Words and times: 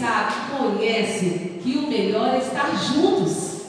sabe, 0.00 0.34
conhece 0.56 1.60
que 1.62 1.76
o 1.76 1.86
melhor 1.86 2.34
é 2.34 2.38
estar 2.38 2.70
juntos. 2.76 3.60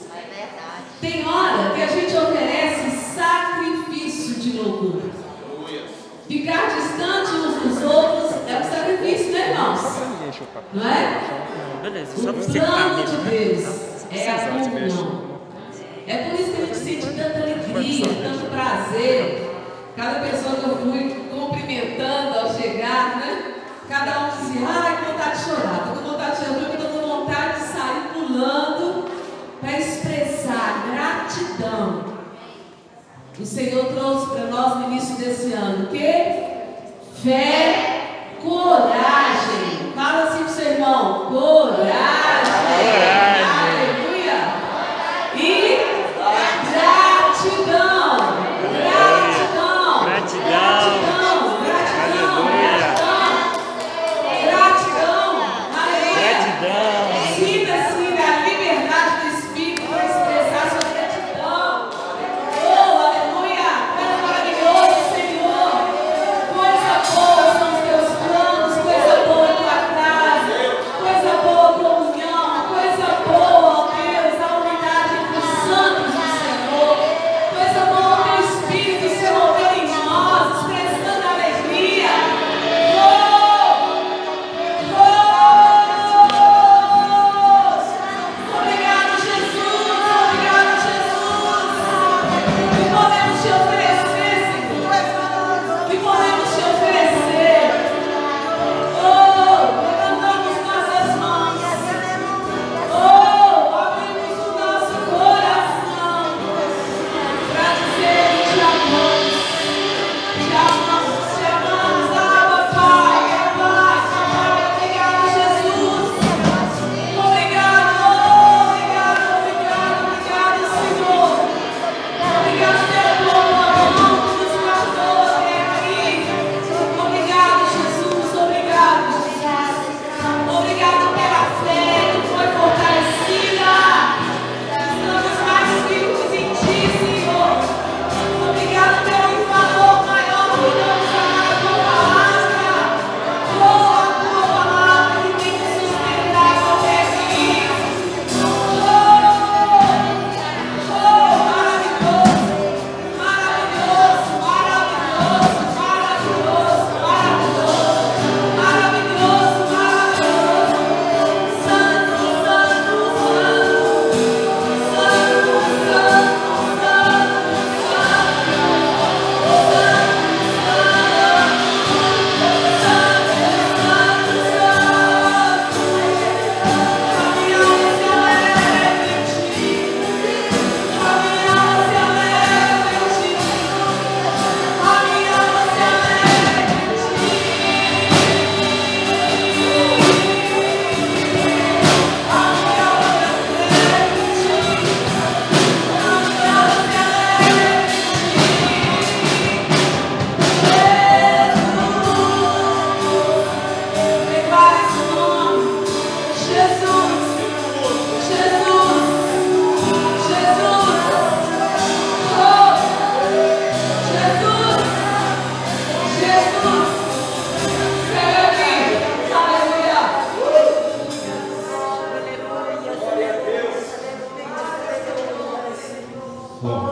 Tem 1.00 1.26
hora 1.28 1.74
que 1.74 1.82
a 1.82 1.86
gente 1.86 2.16
oferece 2.16 2.90
sacrifício 3.14 4.40
de 4.40 4.56
louvor. 4.56 5.02
Ficar 6.26 6.68
distante 6.74 7.30
uns 7.32 7.62
dos 7.62 7.82
outros 7.82 8.32
é 8.48 8.58
um 8.58 8.70
sacrifício, 8.70 9.32
né, 9.32 9.50
irmãos? 9.50 9.80
Não 10.72 10.88
é? 10.88 11.20
Beleza, 11.82 12.12
O 12.16 12.22
só 12.22 12.32
plano 12.32 13.04
de 13.04 13.16
Deus 13.28 14.06
é 14.10 14.30
a 14.30 14.48
comunhão. 14.48 15.32
É 16.06 16.16
por 16.16 16.40
isso 16.40 16.52
que 16.52 16.62
a 16.62 16.66
gente 16.66 16.76
sente 16.76 17.06
tanta 17.16 17.38
alegria, 17.42 18.06
tanto 18.06 18.50
prazer. 18.50 19.50
Cada 19.96 20.20
pessoa 20.20 20.54
que 20.54 20.70
eu 20.70 20.76
fui 20.76 21.14
cumprimentando 21.30 22.38
ao 22.38 22.54
chegar, 22.54 23.18
né? 23.18 23.61
Cada 23.92 24.20
um 24.20 24.30
dizia, 24.30 24.66
ai, 24.66 24.96
que 24.96 25.12
vontade 25.12 25.36
de 25.36 25.44
chorar, 25.44 25.84
tô 25.86 26.00
com 26.00 26.08
vontade 26.08 26.36
de 26.38 26.44
chorar, 26.46 26.76
tô 26.78 26.98
com 26.98 27.06
vontade 27.06 27.60
de 27.60 27.66
sair 27.66 28.08
pulando 28.14 29.10
para 29.60 29.78
expressar 29.78 30.84
gratidão. 30.90 32.04
O 33.38 33.44
Senhor 33.44 33.84
trouxe 33.92 34.30
para 34.30 34.46
nós 34.46 34.76
no 34.76 34.84
início 34.84 35.16
desse 35.16 35.52
ano 35.52 35.84
o 35.84 35.88
quê? 35.88 36.42
Fé, 37.22 38.38
coragem. 38.42 39.92
Fala 39.94 40.22
assim 40.22 40.44
pro 40.44 40.54
seu 40.54 40.72
irmão, 40.72 41.26
coragem. 41.26 43.11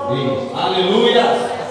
Aleluia, 0.09 1.22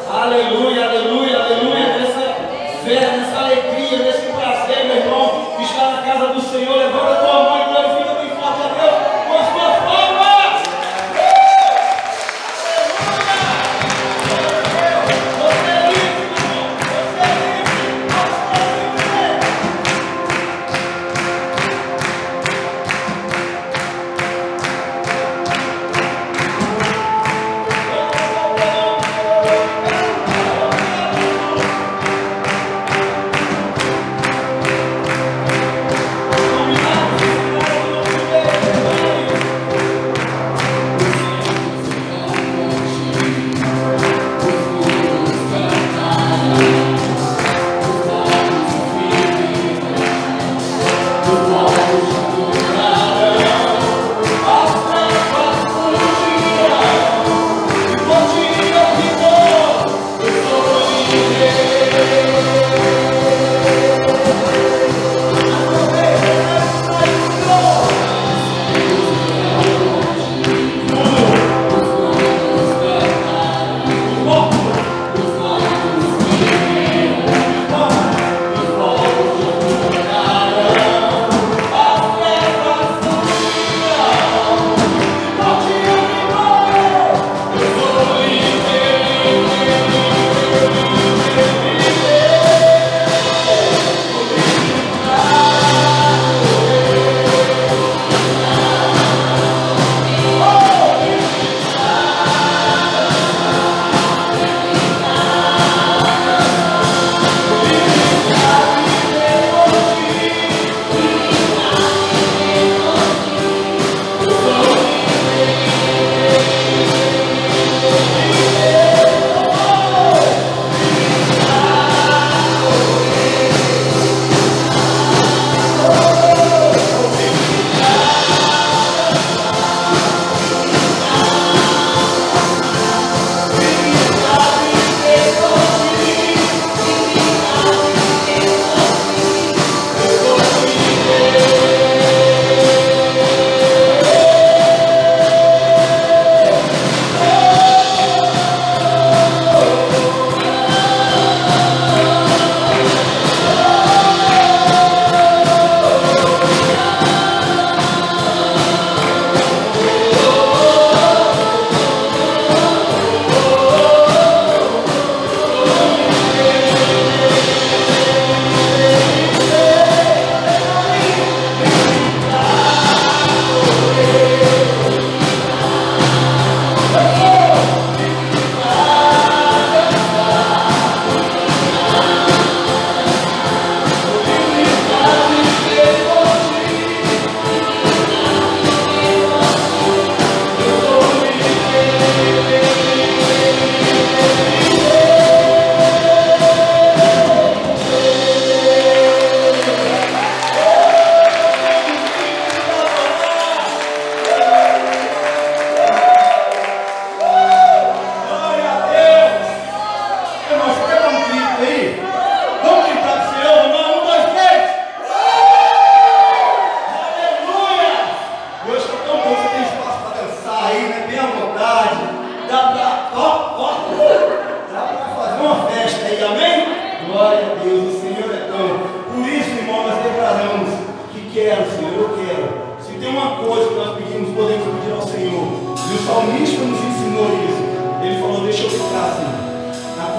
aleluia, 0.07 0.85
aleluia, 0.85 1.39
aleluia. 1.39 1.97
Nessa 1.97 2.35
fé, 2.83 3.17
nessa 3.17 3.39
alegria, 3.39 3.97
nesse 3.99 4.31
prazer, 4.31 4.85
meu 4.85 4.97
irmão, 4.97 5.55
que 5.57 5.63
está 5.63 5.91
na 5.91 6.01
casa 6.03 6.27
do 6.27 6.41
Senhor. 6.41 6.77
Levanta 6.77 7.18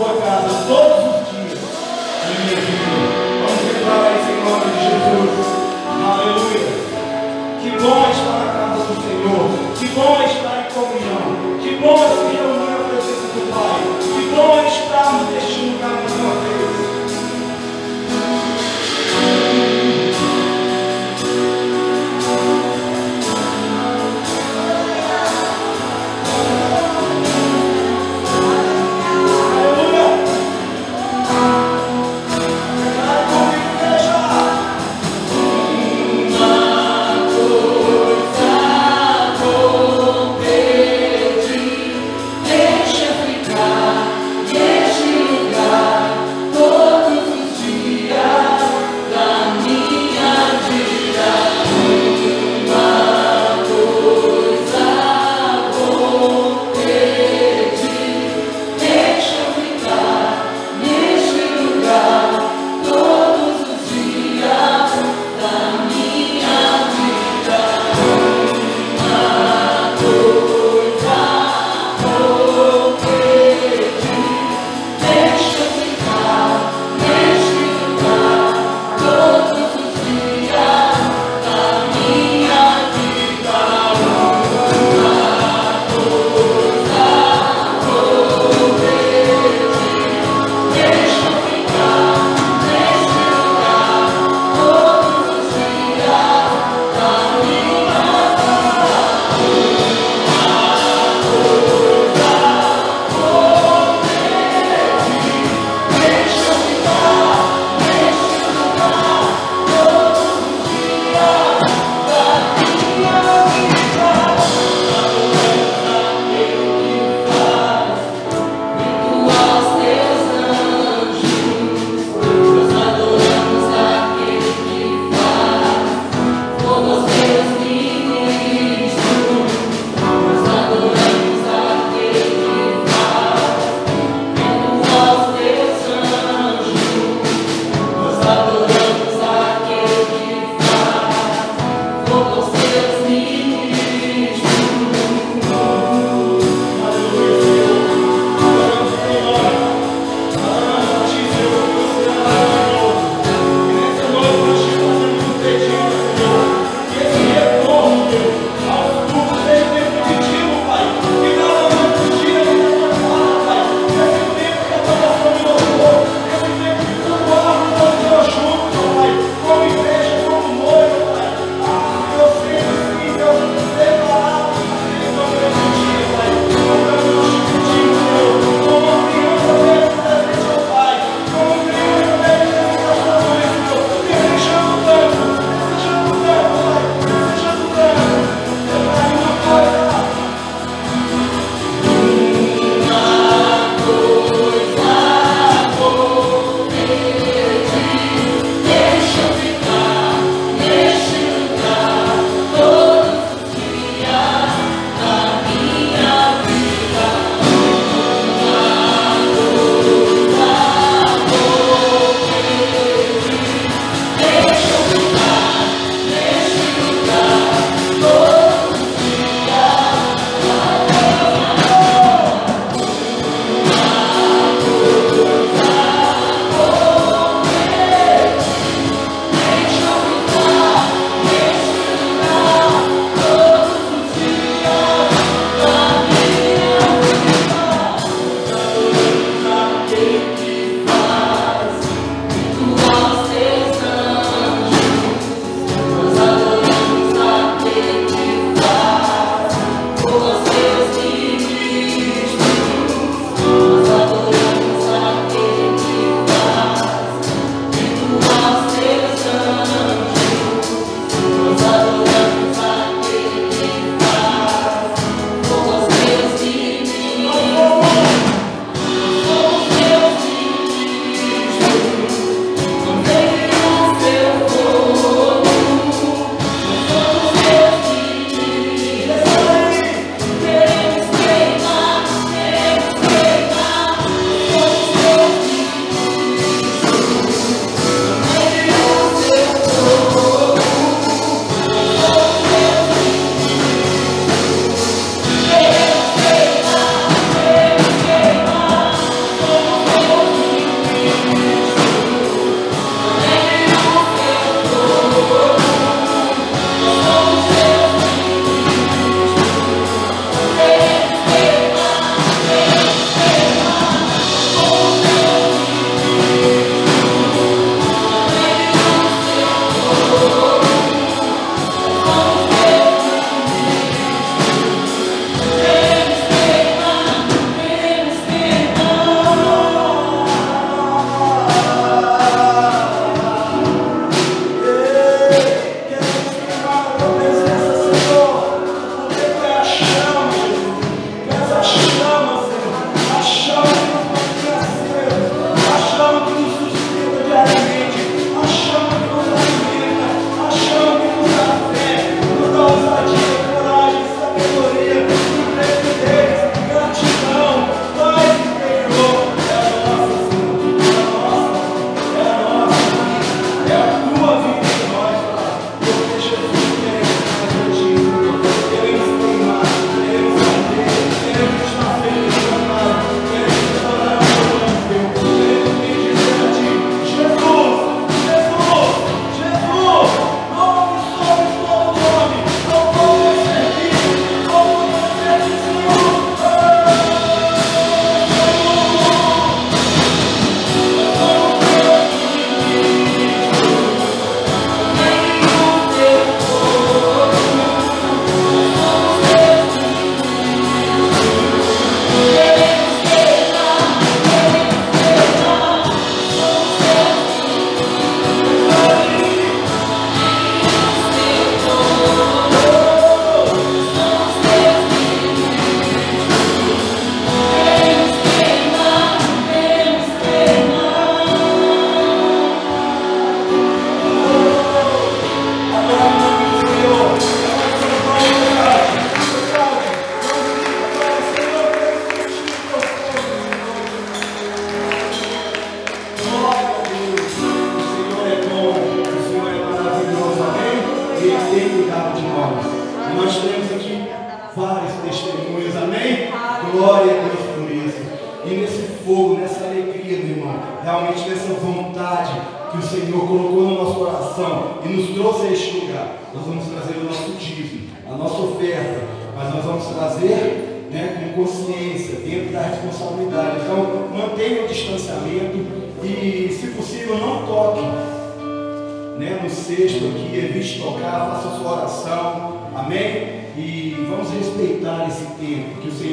tua 0.00 0.14
casa, 0.14 0.48
todos 0.66 0.98
os 1.12 1.28
dias 1.28 1.60
da 1.60 2.32
minha 2.40 2.56
vida. 2.56 2.88
Vamos 3.44 3.64
declarar 3.68 4.10
isso 4.16 4.30
em 4.30 4.40
nome 4.48 4.64
de 4.72 4.80
Jesus. 4.88 5.44
Aleluia. 6.08 6.64
Que 7.60 7.70
bom 7.82 8.00
estar 8.10 8.36
na 8.40 8.48
casa 8.50 8.80
do 8.88 8.96
Senhor. 9.02 9.44
Que 9.78 9.86
bom 9.88 10.16
estar 10.22 10.29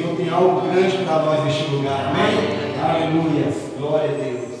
Senhor 0.08 0.16
tem 0.16 0.28
algo 0.30 0.60
grande 0.62 0.96
para 1.04 1.22
nós 1.22 1.44
neste 1.44 1.70
lugar, 1.70 2.14
amém? 2.14 2.80
Aleluia, 2.82 3.52
glória 3.78 4.10
a 4.10 4.12
Deus. 4.12 4.57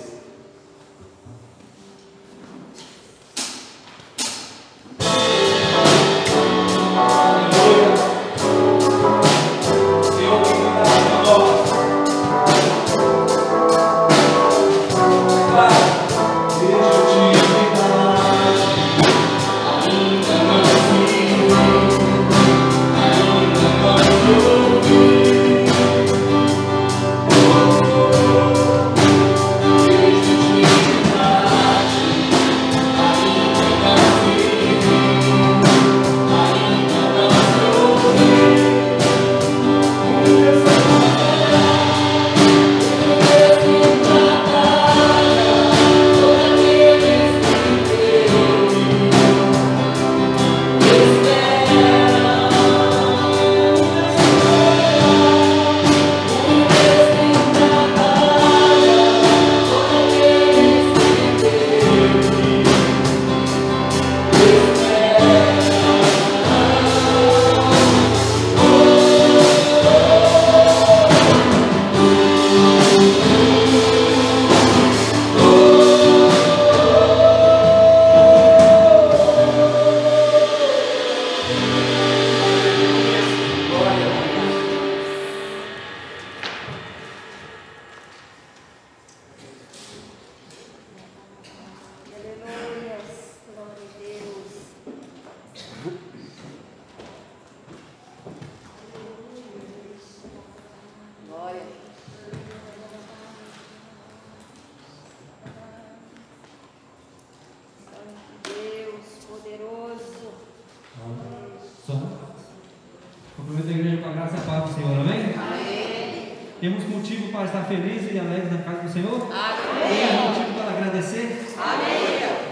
Temos 116.60 116.82
motivo 116.88 117.30
para 117.30 117.44
estar 117.44 117.64
felizes 117.66 118.12
e 118.12 118.18
alegres 118.18 118.50
na 118.50 118.58
casa 118.58 118.82
do 118.82 118.92
Senhor? 118.92 119.20
Temos 119.20 120.36
motivo 120.36 120.58
para 120.58 120.70
agradecer? 120.72 121.54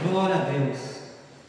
Glória 0.09 0.37
a 0.37 0.39
Deus. 0.39 0.79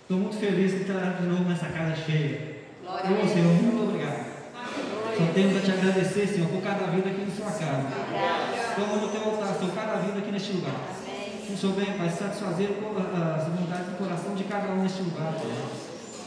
Estou 0.01 0.17
muito 0.17 0.37
feliz 0.37 0.71
de 0.71 0.81
estar 0.81 1.17
de 1.21 1.27
novo 1.27 1.43
nessa 1.43 1.67
casa 1.67 1.95
cheia. 1.95 2.57
Glória 2.81 3.09
a 3.09 3.11
Ô 3.11 3.15
Deus. 3.15 3.29
Senhor, 3.29 3.53
muito 3.53 3.83
obrigado. 3.83 4.25
Só 5.17 5.33
temos 5.35 5.57
a 5.57 5.59
te 5.59 5.71
agradecer, 5.71 6.27
Senhor, 6.27 6.49
por 6.49 6.61
cada 6.63 6.87
vida 6.87 7.09
aqui 7.09 7.25
na 7.29 7.35
sua 7.35 7.51
casa. 7.51 7.87
Como 8.75 9.01
no 9.01 9.07
teu 9.09 9.23
altar, 9.23 9.53
Senhor, 9.53 9.75
cada 9.75 9.97
vida 9.97 10.17
aqui 10.17 10.31
neste 10.31 10.53
lugar. 10.53 10.73
Que 11.45 11.53
o 11.53 11.57
Senhor 11.57 11.75
venha, 11.75 11.93
Pai, 11.93 12.09
satisfazer 12.09 12.69
as 12.71 13.47
vontades 13.47 13.85
do 13.85 13.97
coração 13.99 14.33
de 14.33 14.43
cada 14.45 14.73
um 14.73 14.81
neste 14.81 15.03
lugar. 15.03 15.35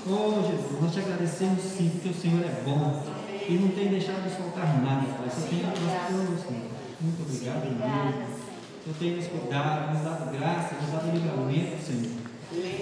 Oh 0.06 0.42
Jesus, 0.48 0.80
nós 0.80 0.92
te 0.94 1.00
agradecemos 1.00 1.60
sim, 1.60 1.90
porque 1.90 2.08
o 2.08 2.14
Senhor 2.14 2.40
é 2.40 2.62
bom 2.64 3.19
e 3.50 3.58
não 3.58 3.68
tem 3.68 3.88
deixado 3.88 4.22
de 4.22 4.30
faltar 4.30 4.80
nada, 4.80 5.06
Pai. 5.18 5.28
Só 5.28 5.46
tem 5.48 5.58
dado, 5.58 5.76
Senhor. 5.76 6.70
Muito 7.00 7.22
obrigado, 7.22 7.62
Deus. 7.66 8.40
Senhor 8.84 8.96
tem 8.98 9.16
nos 9.16 9.26
cuidado, 9.26 9.92
nos 9.92 10.02
dado 10.04 10.30
graça, 10.38 10.76
nos 10.80 10.90
dado 10.92 11.10
livramento, 11.10 11.82
Senhor. 11.82 12.12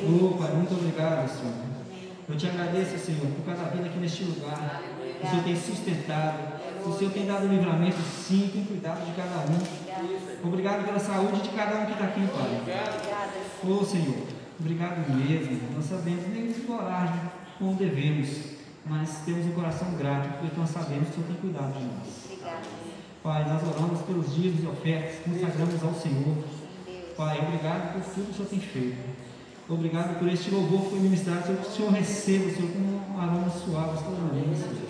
Oh 0.04 0.36
Pai, 0.36 0.52
muito 0.52 0.74
obrigado, 0.74 1.26
Senhor. 1.26 1.54
Eu 2.28 2.36
te 2.36 2.46
agradeço, 2.46 2.98
Senhor, 2.98 3.26
por 3.26 3.46
cada 3.46 3.70
vida 3.70 3.86
aqui 3.86 3.98
neste 3.98 4.24
lugar. 4.24 4.82
O 5.22 5.26
Senhor 5.26 5.42
tem 5.42 5.56
sustentado. 5.56 6.58
O 6.84 6.92
Senhor 6.92 7.12
tem 7.14 7.26
dado 7.26 7.48
livramento, 7.48 7.96
sim, 8.02 8.50
tem 8.52 8.64
cuidado 8.64 9.06
de 9.06 9.12
cada 9.12 9.50
um. 9.50 10.46
Obrigado 10.46 10.84
pela 10.84 10.98
saúde 10.98 11.40
de 11.40 11.48
cada 11.48 11.80
um 11.80 11.86
que 11.86 11.92
está 11.92 12.04
aqui, 12.04 12.28
Pai. 12.28 12.62
Ô 13.64 13.84
Senhor, 13.84 14.18
obrigado 14.60 15.10
mesmo. 15.14 15.60
Nós 15.74 15.86
sabemos 15.86 16.28
nem 16.28 16.46
explorar 16.46 17.32
como 17.58 17.74
devemos, 17.74 18.57
mas 18.88 19.18
temos 19.24 19.46
um 19.46 19.52
coração 19.52 19.92
grato, 19.94 20.38
porque 20.38 20.58
nós 20.58 20.70
sabemos 20.70 21.08
que 21.08 21.20
o 21.20 21.24
Senhor 21.24 21.26
tem 21.26 21.36
cuidado 21.36 21.78
de 21.78 21.84
nós. 21.84 22.28
Pai, 23.22 23.48
nós 23.48 23.62
oramos 23.62 24.00
pelos 24.02 24.34
dias 24.34 24.54
e 24.62 24.66
ofertas, 24.66 25.16
consagramos 25.24 25.82
ao 25.82 25.94
Senhor. 25.94 26.36
Pai, 27.16 27.38
obrigado 27.40 27.92
por 27.92 28.02
tudo 28.14 28.26
que 28.26 28.30
o 28.30 28.34
Senhor 28.34 28.48
tem 28.48 28.60
feito. 28.60 29.18
Obrigado 29.68 30.18
por 30.18 30.28
este 30.28 30.50
louvor 30.50 30.84
que 30.84 30.90
foi 30.90 31.00
ministrado, 31.00 31.44
Senhor, 31.44 31.60
que 31.60 31.68
o 31.68 31.70
Senhor 31.72 31.92
receba, 31.92 32.50
Senhor, 32.50 32.70
como 32.72 33.14
um 33.14 33.20
aroma 33.20 33.50
suave 33.50 33.98
Senhor. 33.98 34.88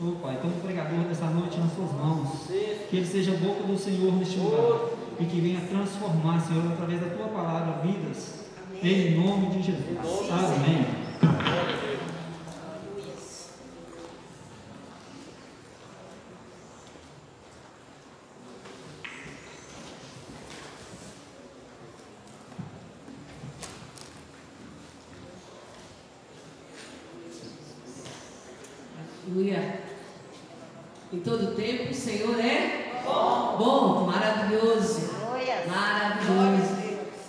Ô 0.00 0.12
Pai, 0.22 0.38
toma 0.40 0.54
o 0.54 0.60
pregador 0.60 1.00
dessa 1.00 1.26
noite 1.26 1.58
nas 1.58 1.72
suas 1.74 1.92
mãos. 1.92 2.46
Que 2.88 2.96
ele 2.96 3.06
seja 3.06 3.32
a 3.32 3.36
boca 3.36 3.62
do 3.64 3.76
Senhor 3.76 4.12
neste 4.14 4.38
lugar. 4.38 4.88
E 5.20 5.24
que 5.26 5.40
venha 5.40 5.60
transformar, 5.60 6.40
Senhor, 6.40 6.72
através 6.72 7.00
da 7.00 7.08
tua 7.10 7.28
palavra, 7.28 7.82
vidas. 7.82 8.44
Em 8.82 9.16
nome 9.16 9.50
de 9.50 9.62
Jesus. 9.62 10.30
Amém. 10.30 11.04
Aleluia. 29.34 29.80
Em 31.12 31.18
todo 31.36 31.56
tempo 31.56 31.90
o 31.90 31.94
Senhor 31.94 32.38
é 32.38 33.00
bom, 33.04 33.56
bom 33.58 34.06
maravilhoso. 34.06 35.10
Maravilhoso. 35.66 36.74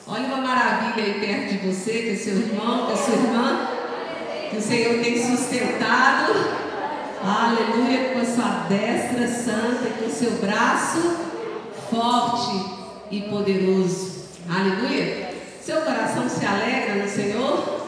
Olha 0.08 0.26
uma 0.26 0.38
maravilha 0.38 1.04
aí 1.04 1.20
perto 1.20 1.54
de 1.54 1.68
você, 1.68 1.92
que 1.92 2.10
é 2.12 2.16
seu 2.16 2.38
irmão, 2.38 2.86
que 2.86 2.94
é 2.94 2.96
sua 2.96 3.16
irmã, 3.16 3.68
que 4.52 4.58
o 4.58 4.62
Senhor 4.62 5.04
tem 5.04 5.18
sustentado. 5.18 6.34
Aleluia, 7.24 8.14
com 8.14 8.22
a 8.22 8.26
sua 8.26 8.68
destra 8.70 9.28
santa, 9.28 9.90
com 9.98 10.06
o 10.06 10.12
seu 10.12 10.32
braço 10.34 11.18
forte 11.90 12.64
e 13.10 13.22
poderoso. 13.22 14.26
Aleluia. 14.48 15.34
Seu 15.60 15.82
coração 15.82 16.30
se 16.30 16.46
alegra 16.46 17.04
no 17.04 17.10
Senhor? 17.10 17.82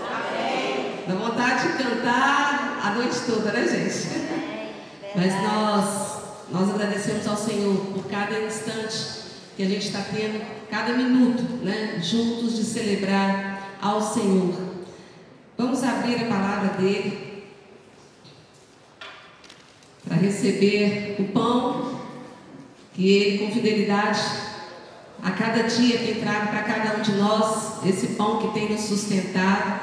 Dá 1.08 1.14
vontade 1.14 1.68
de 1.68 1.84
cantar 1.84 2.80
a 2.84 2.92
noite 2.96 3.20
toda, 3.28 3.52
né, 3.52 3.68
gente? 3.68 4.27
Mas 5.18 5.34
nós, 5.42 6.22
nós 6.52 6.70
agradecemos 6.70 7.26
ao 7.26 7.36
Senhor 7.36 7.76
por 7.88 8.06
cada 8.08 8.40
instante 8.40 9.18
que 9.56 9.64
a 9.64 9.66
gente 9.66 9.88
está 9.88 10.04
tendo, 10.04 10.46
cada 10.70 10.94
minuto, 10.94 11.42
né, 11.66 12.00
juntos 12.04 12.56
de 12.56 12.64
celebrar 12.64 13.78
ao 13.82 14.00
Senhor. 14.00 14.54
Vamos 15.58 15.84
abrir 15.84 16.24
a 16.24 16.28
palavra 16.28 16.78
dele 16.80 17.48
para 20.08 20.18
receber 20.18 21.16
o 21.18 21.24
pão 21.30 22.00
que 22.94 23.10
Ele, 23.10 23.40
com 23.40 23.52
fidelidade, 23.52 24.22
a 25.24 25.32
cada 25.32 25.64
dia 25.64 25.98
tem 25.98 26.22
trago 26.22 26.50
para 26.50 26.62
cada 26.62 27.00
um 27.00 27.02
de 27.02 27.14
nós 27.14 27.84
esse 27.84 28.10
pão 28.10 28.40
que 28.40 28.54
tem 28.54 28.70
nos 28.70 28.82
sustentado. 28.82 29.82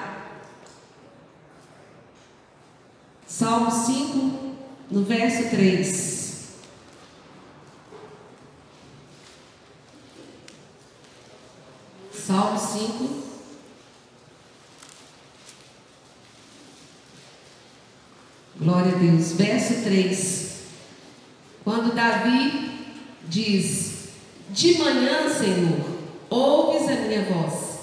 Salmo 3.26 3.68
5, 3.68 4.53
no 4.90 5.02
verso 5.02 5.50
3. 5.50 6.24
Salmo 12.12 12.58
5. 12.58 13.24
Glória 18.56 18.92
a 18.92 18.98
Deus. 18.98 19.32
Verso 19.32 19.82
3. 19.84 20.54
Quando 21.64 21.94
Davi 21.94 22.70
diz: 23.28 24.08
De 24.50 24.78
manhã, 24.78 25.28
Senhor, 25.28 25.84
ouves 26.30 26.88
a 26.88 26.94
minha 27.02 27.24
voz. 27.24 27.78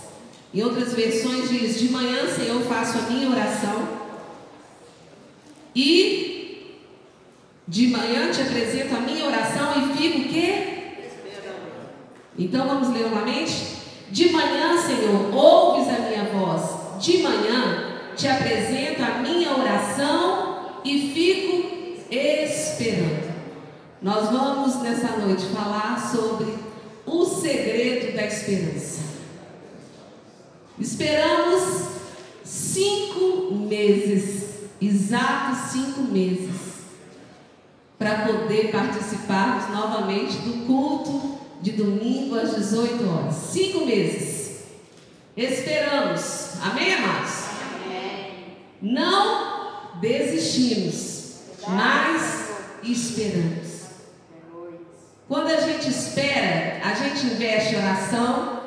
Em 0.53 0.63
outras 0.63 0.93
versões 0.93 1.49
diz: 1.49 1.79
De 1.79 1.89
manhã, 1.89 2.27
Senhor, 2.27 2.61
faço 2.63 2.97
a 2.97 3.01
minha 3.03 3.29
oração. 3.29 3.99
E 5.75 6.30
de 7.71 7.87
manhã 7.87 8.29
te 8.29 8.41
apresento 8.41 8.93
a 8.93 8.99
minha 8.99 9.25
oração 9.25 9.71
e 9.77 9.97
fico 9.97 10.19
o 10.19 10.23
quê? 10.25 10.63
Então 12.37 12.67
vamos 12.67 12.89
ler 12.89 13.09
novamente? 13.09 13.77
De 14.09 14.29
manhã, 14.29 14.77
Senhor, 14.77 15.33
ouves 15.33 15.87
a 15.87 15.99
minha 15.99 16.25
voz. 16.25 17.01
De 17.01 17.19
manhã 17.19 18.11
te 18.17 18.27
apresento 18.27 19.01
a 19.01 19.19
minha 19.19 19.55
oração 19.55 20.81
e 20.83 21.13
fico 21.13 22.11
esperando. 22.11 23.31
Nós 24.01 24.29
vamos 24.29 24.81
nessa 24.81 25.15
noite 25.15 25.45
falar 25.45 26.11
sobre 26.11 26.53
o 27.05 27.25
segredo 27.25 28.13
da 28.17 28.25
esperança. 28.25 28.99
Esperamos 30.77 31.87
cinco 32.43 33.55
meses, 33.55 34.65
exatos 34.81 35.71
cinco 35.71 36.01
meses, 36.01 36.70
para 38.01 38.25
poder 38.25 38.71
participarmos 38.71 39.69
novamente 39.69 40.37
do 40.37 40.65
culto 40.65 41.37
de 41.61 41.73
domingo 41.73 42.35
às 42.35 42.55
18 42.55 43.07
horas. 43.07 43.35
Cinco 43.35 43.85
meses. 43.85 44.63
Esperamos. 45.37 46.53
Amém, 46.63 46.95
amados? 46.95 47.31
Não 48.81 49.99
desistimos, 50.01 51.41
mas 51.67 52.49
esperamos. 52.81 53.81
Quando 55.27 55.49
a 55.49 55.61
gente 55.61 55.87
espera, 55.87 56.81
a 56.83 56.95
gente 56.95 57.27
investe 57.27 57.75
oração. 57.75 58.61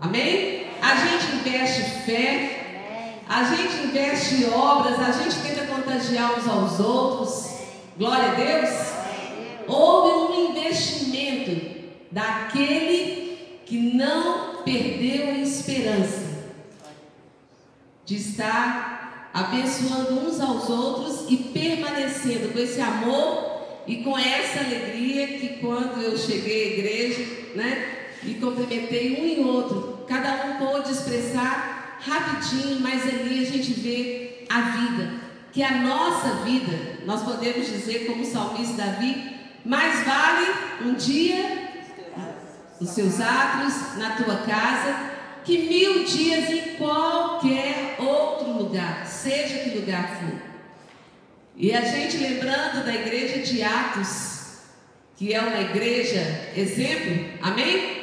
Amém? 0.00 0.66
A 0.82 0.96
gente 0.96 1.36
investe 1.36 1.82
fé. 2.04 3.20
A 3.28 3.44
gente 3.44 3.86
investe 3.86 4.44
obras. 4.46 4.98
A 4.98 5.12
gente 5.12 5.36
tenta 5.36 5.66
contagiar 5.66 6.36
uns 6.36 6.48
aos 6.48 6.80
outros. 6.80 7.51
Glória 7.96 8.30
a 8.30 8.34
Deus. 8.34 8.70
Houve 9.68 10.32
um 10.32 10.50
investimento 10.50 11.82
daquele 12.10 13.38
que 13.66 13.76
não 13.76 14.62
perdeu 14.62 15.28
a 15.28 15.38
esperança 15.38 16.32
de 18.04 18.16
estar 18.16 19.30
abençoando 19.32 20.20
uns 20.20 20.40
aos 20.40 20.68
outros 20.68 21.30
e 21.30 21.36
permanecendo 21.36 22.52
com 22.52 22.58
esse 22.58 22.80
amor 22.80 23.52
e 23.86 23.96
com 23.96 24.18
essa 24.18 24.60
alegria 24.60 25.38
que 25.38 25.58
quando 25.60 26.00
eu 26.02 26.16
cheguei 26.16 26.64
à 26.64 26.78
igreja, 26.78 27.26
né, 27.54 27.88
e 28.24 28.34
cumprimentei 28.34 29.20
um 29.20 29.26
e 29.26 29.44
outro, 29.44 30.04
cada 30.06 30.46
um 30.46 30.66
pôde 30.66 30.92
expressar 30.92 31.98
rapidinho, 32.00 32.80
mas 32.80 33.02
ali 33.02 33.42
a 33.42 33.50
gente 33.50 33.72
vê 33.72 34.44
a 34.48 34.60
vida, 34.60 35.21
que 35.52 35.62
a 35.62 35.70
nossa 35.70 36.44
vida, 36.44 37.00
nós 37.04 37.22
podemos 37.22 37.66
dizer 37.66 38.06
como 38.06 38.22
o 38.22 38.26
salmista 38.26 38.74
Davi, 38.74 39.38
mais 39.64 40.04
vale 40.04 40.46
um 40.82 40.94
dia 40.94 41.70
os 42.80 42.88
seus 42.90 43.20
atos 43.20 43.96
na 43.98 44.16
tua 44.16 44.36
casa 44.38 45.12
que 45.44 45.58
mil 45.58 46.04
dias 46.04 46.50
em 46.50 46.76
qualquer 46.76 47.96
outro 47.98 48.52
lugar, 48.52 49.06
seja 49.06 49.58
que 49.58 49.78
lugar 49.78 50.16
for. 50.16 50.52
E 51.56 51.74
a 51.74 51.82
gente 51.82 52.16
lembrando 52.16 52.84
da 52.84 52.94
igreja 52.94 53.40
de 53.40 53.62
Atos, 53.62 54.58
que 55.16 55.34
é 55.34 55.40
uma 55.40 55.60
igreja 55.60 56.50
exemplo, 56.56 57.28
amém? 57.42 58.02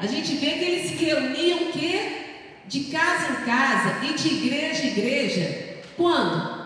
A 0.00 0.06
gente 0.06 0.36
vê 0.36 0.52
que 0.52 0.64
eles 0.64 0.90
se 0.90 1.04
reuniam 1.04 1.70
que 1.72 2.18
de 2.66 2.84
casa 2.84 3.32
em 3.32 3.44
casa 3.44 4.04
e 4.04 4.14
de 4.14 4.28
igreja 4.28 4.84
em 4.84 4.88
igreja. 4.88 5.80
Quando? 5.96 6.57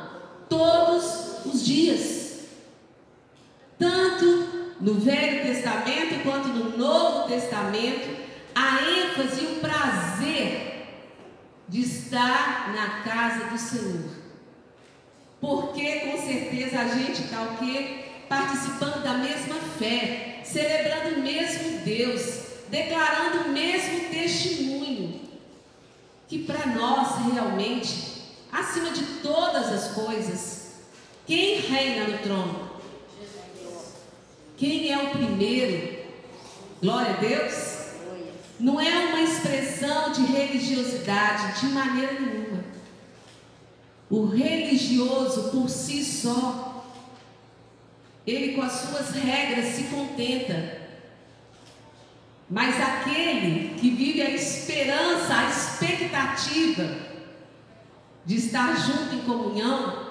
Todos 0.53 1.47
os 1.47 1.65
dias. 1.65 2.41
Tanto 3.79 4.77
no 4.83 5.01
Velho 5.01 5.47
Testamento 5.47 6.23
quanto 6.23 6.49
no 6.49 6.77
Novo 6.77 7.27
Testamento, 7.27 8.15
a 8.55 8.83
ênfase 8.83 9.45
e 9.45 9.47
o 9.47 9.61
prazer 9.61 10.88
de 11.67 11.81
estar 11.81 12.71
na 12.75 13.01
casa 13.03 13.47
do 13.47 13.57
Senhor. 13.57 14.11
Porque 15.41 16.01
com 16.01 16.19
certeza 16.19 16.81
a 16.81 16.88
gente 16.88 17.23
está 17.23 17.45
o 17.45 17.57
quê? 17.57 18.05
Participando 18.29 19.03
da 19.03 19.15
mesma 19.15 19.55
fé, 19.79 20.43
celebrando 20.45 21.17
o 21.17 21.23
mesmo 21.23 21.79
Deus, 21.79 22.41
declarando 22.69 23.49
o 23.49 23.53
mesmo 23.53 24.11
testemunho. 24.11 25.19
Que 26.29 26.41
para 26.41 26.67
nós 26.67 27.33
realmente, 27.33 28.12
acima 28.53 28.91
de 28.91 29.03
todas 29.23 29.73
as 29.73 29.93
coisas, 29.95 30.73
quem 31.27 31.61
reina 31.61 32.09
no 32.09 32.19
trono? 32.19 32.71
Quem 34.59 34.93
é 34.93 34.99
o 34.99 35.11
primeiro? 35.11 36.03
Glória 36.83 37.15
a 37.15 37.17
Deus. 37.17 37.73
Não 38.61 38.81
é 38.81 39.07
uma 39.07 39.23
expressão 39.23 40.12
de 40.12 40.25
religiosidade 40.25 41.61
de 41.61 41.67
maneira 41.67 42.21
nenhuma. 42.21 42.62
O 44.11 44.27
religioso 44.27 45.51
por 45.51 45.69
si 45.71 46.05
só, 46.05 46.85
ele 48.27 48.53
com 48.53 48.62
as 48.62 48.73
suas 48.73 49.11
regras 49.11 49.75
se 49.75 49.85
contenta. 49.85 50.83
Mas 52.49 52.81
aquele 52.81 53.75
que 53.81 53.91
vive 53.91 54.21
a 54.21 54.31
esperança, 54.31 55.35
a 55.35 55.49
expectativa 55.49 57.02
de 58.25 58.37
estar 58.37 58.77
junto 58.77 59.15
em 59.15 59.21
comunhão, 59.21 60.07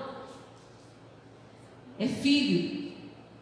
é 1.97 2.07
filho, 2.07 2.93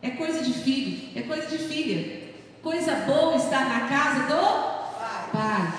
é 0.01 0.11
coisa 0.11 0.43
de 0.43 0.53
filho, 0.53 1.09
é 1.15 1.21
coisa 1.21 1.47
de 1.47 1.57
filha. 1.57 2.29
Coisa 2.61 2.93
boa 2.95 3.37
estar 3.37 3.69
na 3.69 3.87
casa 3.87 4.23
do 4.27 5.31
Pai. 5.31 5.73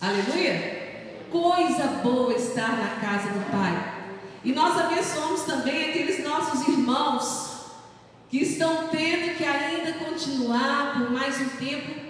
Aleluia? 0.00 1.26
Coisa 1.30 1.86
boa 2.02 2.32
estar 2.32 2.76
na 2.76 3.00
casa 3.00 3.30
do 3.30 3.50
Pai. 3.50 3.96
E 4.44 4.52
nós 4.52 4.78
abençoamos 4.78 5.42
também 5.42 5.90
aqueles 5.90 6.22
nossos 6.22 6.68
irmãos 6.68 7.56
que 8.30 8.38
estão 8.38 8.86
tendo 8.88 9.36
que 9.36 9.44
ainda 9.44 9.94
continuar 9.94 10.94
por 10.98 11.10
mais 11.10 11.40
um 11.40 11.48
tempo 11.56 12.06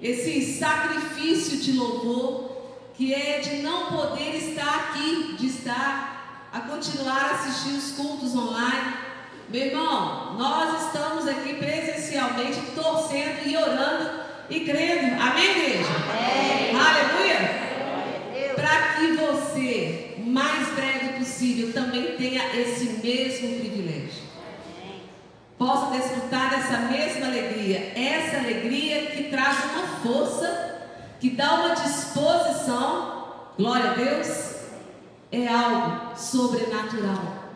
esse 0.00 0.58
sacrifício 0.58 1.58
de 1.58 1.72
louvor, 1.72 2.53
que 2.96 3.12
é 3.12 3.40
de 3.40 3.56
não 3.56 3.86
poder 3.86 4.36
estar 4.36 4.90
aqui, 4.90 5.36
de 5.38 5.46
estar 5.46 6.48
a 6.52 6.60
continuar 6.60 7.24
a 7.24 7.30
assistir 7.32 7.74
os 7.76 7.92
cultos 7.92 8.34
online. 8.34 8.94
Meu 9.48 9.66
irmão, 9.66 10.34
nós 10.34 10.86
estamos 10.86 11.26
aqui 11.26 11.54
presencialmente 11.54 12.60
torcendo 12.74 13.46
e 13.46 13.56
orando 13.56 14.20
e 14.48 14.60
crendo. 14.60 15.20
Amém, 15.20 15.50
igreja? 15.50 15.90
Aleluia! 16.70 18.54
Para 18.54 18.94
que 18.94 19.12
você, 19.16 20.14
o 20.18 20.26
mais 20.26 20.68
breve 20.74 21.18
possível, 21.18 21.72
também 21.72 22.16
tenha 22.16 22.56
esse 22.56 22.84
mesmo 23.04 23.58
privilégio. 23.58 24.22
Possa 25.58 25.98
desfrutar 25.98 26.50
dessa 26.50 26.78
mesma 26.78 27.26
alegria. 27.26 27.92
Essa 27.96 28.38
alegria 28.38 29.06
que 29.06 29.24
traz 29.24 29.56
uma 29.72 29.86
força, 30.02 30.73
que 31.24 31.30
dá 31.30 31.54
uma 31.54 31.74
disposição. 31.74 33.28
Glória 33.56 33.92
a 33.92 33.94
Deus. 33.94 34.56
É 35.32 35.48
algo 35.48 36.14
sobrenatural. 36.14 37.48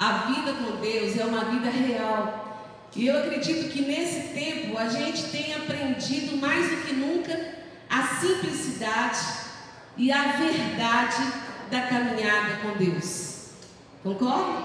A 0.00 0.12
vida 0.28 0.54
com 0.54 0.80
Deus 0.80 1.14
é 1.18 1.26
uma 1.26 1.44
vida 1.44 1.68
real. 1.68 2.64
E 2.96 3.06
eu 3.06 3.18
acredito 3.18 3.70
que 3.70 3.82
nesse 3.82 4.28
tempo 4.32 4.78
a 4.78 4.88
gente 4.88 5.24
tem 5.24 5.54
aprendido 5.54 6.38
mais 6.38 6.70
do 6.70 6.76
que 6.86 6.94
nunca 6.94 7.38
a 7.90 8.02
simplicidade 8.16 9.20
e 9.98 10.10
a 10.10 10.22
verdade 10.22 11.22
da 11.70 11.82
caminhada 11.82 12.60
com 12.62 12.78
Deus. 12.78 13.50
Concorda? 14.02 14.64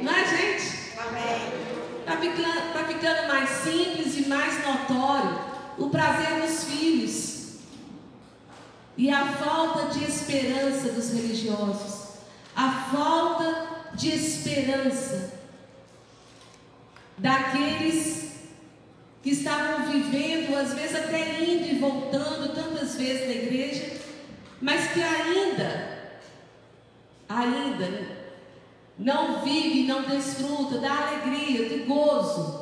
Não 0.00 0.12
é, 0.12 0.24
gente? 0.26 0.62
Está 1.98 2.16
ficando, 2.20 2.72
tá 2.72 2.84
ficando 2.84 3.26
mais 3.26 3.50
simples 3.50 4.16
e 4.16 4.28
mais 4.28 4.64
notório 4.64 5.49
o 5.80 5.88
prazer 5.88 6.42
dos 6.42 6.64
filhos 6.64 7.40
e 8.96 9.10
a 9.10 9.26
falta 9.32 9.86
de 9.86 10.04
esperança 10.04 10.92
dos 10.92 11.10
religiosos, 11.10 12.18
a 12.54 12.70
falta 12.92 13.66
de 13.94 14.10
esperança 14.10 15.32
daqueles 17.16 18.32
que 19.22 19.30
estavam 19.30 19.90
vivendo, 19.90 20.54
às 20.54 20.74
vezes 20.74 20.96
até 20.96 21.42
indo 21.42 21.66
e 21.66 21.78
voltando 21.78 22.54
tantas 22.54 22.96
vezes 22.96 23.26
na 23.26 23.34
igreja, 23.34 24.00
mas 24.60 24.92
que 24.92 25.02
ainda, 25.02 26.20
ainda 27.26 28.06
não 28.98 29.42
vive, 29.42 29.86
não 29.86 30.02
desfruta 30.02 30.78
da 30.78 31.08
alegria, 31.08 31.70
do 31.70 31.86
gozo 31.86 32.59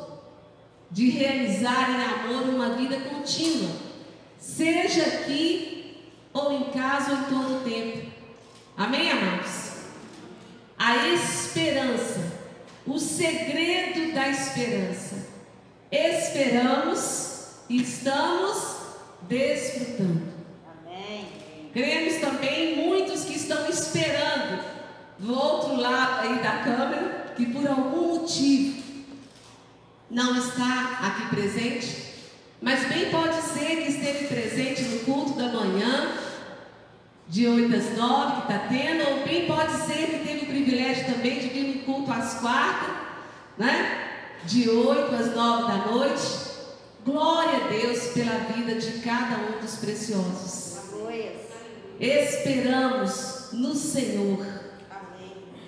de 0.90 1.10
realizar 1.10 1.90
em 1.90 2.04
amor 2.04 2.48
uma 2.48 2.70
vida 2.70 2.98
contínua, 3.00 3.70
seja 4.38 5.02
aqui 5.02 5.96
ou 6.32 6.52
em 6.52 6.64
casa 6.70 7.12
ou 7.12 7.18
em 7.18 7.24
todo 7.24 7.56
o 7.56 7.60
tempo. 7.60 8.06
Amém, 8.76 9.10
amados? 9.10 9.72
A 10.78 11.08
esperança, 11.08 12.32
o 12.86 12.98
segredo 12.98 14.14
da 14.14 14.28
esperança. 14.28 15.26
Esperamos 15.90 17.28
e 17.68 17.82
estamos 17.82 18.76
desfrutando. 19.22 20.22
Amém. 20.86 21.26
Cremos 21.72 22.20
também 22.20 22.76
muitos 22.76 23.24
que 23.24 23.36
estão 23.36 23.68
esperando 23.68 24.62
do 25.18 25.34
outro 25.34 25.76
lado 25.76 26.28
aí 26.28 26.38
da 26.42 26.58
câmera, 26.62 27.34
que 27.36 27.46
por 27.46 27.66
algum 27.66 28.20
motivo 28.20 28.77
não 30.10 30.36
está 30.36 31.00
aqui 31.02 31.34
presente, 31.34 32.14
mas 32.60 32.88
bem 32.88 33.10
pode 33.10 33.36
ser 33.42 33.82
que 33.82 33.90
esteve 33.90 34.26
presente 34.26 34.82
no 34.82 35.00
culto 35.00 35.38
da 35.38 35.48
manhã, 35.48 36.12
de 37.28 37.46
8 37.46 37.76
às 37.76 37.96
9, 37.96 38.32
que 38.32 38.52
está 38.52 38.58
tendo, 38.68 39.08
ou 39.10 39.24
bem 39.24 39.46
pode 39.46 39.72
ser 39.72 40.06
que 40.06 40.26
teve 40.26 40.44
o 40.44 40.46
privilégio 40.46 41.04
também 41.12 41.38
de 41.38 41.48
vir 41.48 41.76
no 41.76 41.82
culto 41.82 42.10
às 42.10 42.34
quartas, 42.40 42.96
né? 43.58 44.08
De 44.44 44.68
8 44.68 45.14
às 45.14 45.34
9 45.34 45.62
da 45.62 45.76
noite. 45.90 46.48
Glória 47.04 47.64
a 47.64 47.68
Deus 47.68 48.12
pela 48.14 48.38
vida 48.38 48.74
de 48.74 49.00
cada 49.00 49.36
um 49.36 49.60
dos 49.60 49.76
preciosos. 49.76 50.78
Esperamos 52.00 53.48
no 53.52 53.74
Senhor. 53.74 54.46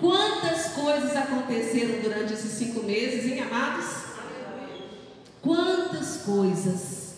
Quantas 0.00 0.72
coisas 0.72 1.14
aconteceram 1.14 2.00
durante 2.02 2.32
esses 2.32 2.52
cinco 2.52 2.82
meses, 2.84 3.24
hein, 3.30 3.40
amados? 3.40 4.09
Quantas 5.42 6.18
coisas. 6.18 7.10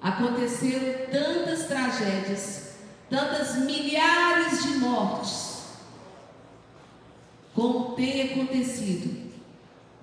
Aconteceram 0.00 1.10
tantas 1.10 1.66
tragédias, 1.66 2.68
tantas 3.10 3.56
milhares 3.56 4.62
de 4.62 4.78
mortes, 4.78 5.62
como 7.52 7.96
tem 7.96 8.32
acontecido. 8.32 9.28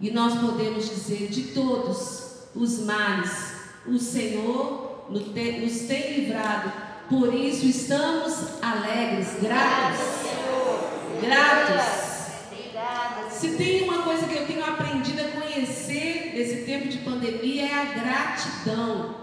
E 0.02 0.12
nós 0.12 0.38
podemos 0.40 0.90
dizer 0.90 1.30
de 1.30 1.44
todos 1.54 2.50
os 2.54 2.80
males, 2.80 3.54
o 3.88 3.98
Senhor 3.98 5.06
nos 5.10 5.30
tem, 5.30 5.60
livrado. 5.62 6.72
Por 7.10 7.34
isso 7.34 7.66
estamos 7.66 8.62
alegres, 8.62 9.40
gratos, 9.42 10.00
gratos. 11.22 12.06
Se 13.32 13.56
tem 13.56 13.84
uma 13.84 14.04
coisa 14.04 14.28
que 14.28 14.36
eu 14.36 14.46
tenho 14.46 14.64
aprendido 14.64 14.85
nesse 16.36 16.66
tempo 16.66 16.90
de 16.90 16.98
pandemia 16.98 17.66
é 17.66 17.74
a 17.74 17.86
gratidão. 17.86 19.16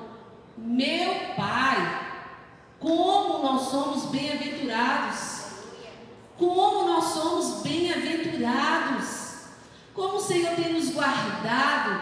Meu 0.56 1.14
Pai, 1.36 2.00
como 2.80 3.42
nós 3.42 3.68
somos 3.68 4.06
bem-aventurados. 4.06 5.42
Como 6.38 6.88
nós 6.88 7.04
somos 7.04 7.62
bem-aventurados. 7.62 9.42
Como 9.92 10.16
o 10.16 10.20
Senhor 10.20 10.54
tem 10.56 10.72
nos 10.72 10.88
guardado. 10.88 12.00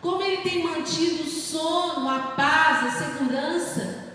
Como 0.00 0.22
Ele 0.22 0.42
tem 0.42 0.62
mantido 0.62 1.24
o 1.24 1.26
sono, 1.26 2.08
a 2.08 2.18
paz, 2.36 2.84
a 2.86 2.90
segurança. 2.92 4.12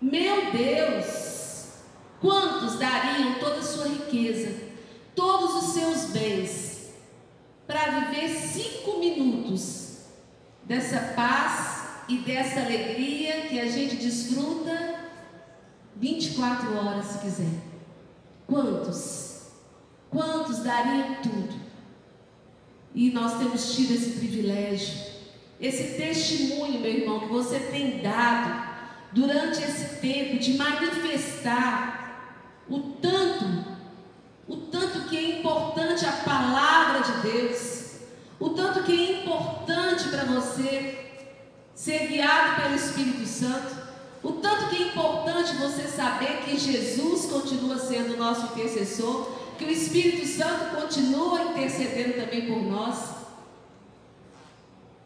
Meu 0.00 0.52
Deus, 0.52 1.74
quantos 2.18 2.78
dariam 2.78 3.34
toda 3.34 3.56
a 3.56 3.62
sua 3.62 3.88
riqueza, 3.88 4.54
todos 5.14 5.54
os 5.62 5.74
seus 5.74 6.10
bens, 6.10 6.75
para 7.66 8.00
viver 8.00 8.28
cinco 8.28 8.98
minutos 8.98 9.98
dessa 10.64 11.14
paz 11.14 12.04
e 12.08 12.18
dessa 12.18 12.60
alegria 12.60 13.42
que 13.48 13.58
a 13.58 13.68
gente 13.68 13.96
desfruta 13.96 14.96
24 15.96 16.76
horas 16.76 17.06
se 17.06 17.18
quiser? 17.18 17.62
Quantos? 18.46 19.50
Quantos 20.10 20.58
dariam 20.62 21.16
tudo? 21.22 21.54
E 22.94 23.10
nós 23.10 23.38
temos 23.38 23.74
tido 23.74 23.92
esse 23.92 24.12
privilégio, 24.18 24.94
esse 25.60 25.96
testemunho, 25.98 26.80
meu 26.80 26.90
irmão, 26.90 27.20
que 27.20 27.26
você 27.26 27.58
tem 27.58 28.00
dado 28.00 28.66
durante 29.12 29.62
esse 29.62 29.96
tempo 30.00 30.38
de 30.38 30.54
manifestar 30.54 31.96
o 32.68 32.80
tanto, 32.80 33.75
o 34.48 34.56
tanto 34.56 35.08
que 35.08 35.16
é 35.16 35.38
importante 35.40 36.06
a 36.06 36.12
palavra 36.12 37.00
de 37.00 37.30
Deus, 37.30 37.94
o 38.38 38.50
tanto 38.50 38.84
que 38.84 38.92
é 38.92 39.20
importante 39.22 40.08
para 40.08 40.24
você 40.24 41.24
ser 41.74 42.06
guiado 42.06 42.62
pelo 42.62 42.74
Espírito 42.74 43.26
Santo, 43.26 43.74
o 44.22 44.32
tanto 44.32 44.68
que 44.68 44.82
é 44.82 44.86
importante 44.88 45.56
você 45.56 45.88
saber 45.88 46.42
que 46.44 46.58
Jesus 46.58 47.26
continua 47.26 47.78
sendo 47.78 48.16
nosso 48.16 48.46
intercessor, 48.46 49.32
que 49.58 49.64
o 49.64 49.70
Espírito 49.70 50.26
Santo 50.26 50.76
continua 50.76 51.42
intercedendo 51.42 52.14
também 52.14 52.46
por 52.46 52.62
nós. 52.62 53.16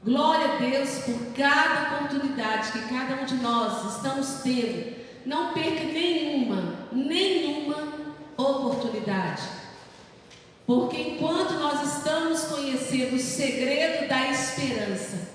Glória 0.02 0.54
a 0.54 0.56
Deus 0.56 0.90
por 1.04 1.34
cada 1.34 1.96
oportunidade 1.96 2.72
que 2.72 2.88
cada 2.88 3.22
um 3.22 3.24
de 3.26 3.34
nós 3.36 3.96
estamos 3.96 4.40
tendo. 4.42 4.96
Não 5.26 5.52
perca 5.52 5.84
nenhuma, 5.84 6.88
nenhuma 6.90 7.99
oportunidade. 8.40 9.42
Porque 10.66 11.00
enquanto 11.00 11.54
nós 11.54 11.96
estamos 11.96 12.44
conhecendo 12.44 13.16
o 13.16 13.18
segredo 13.18 14.08
da 14.08 14.28
esperança, 14.30 15.28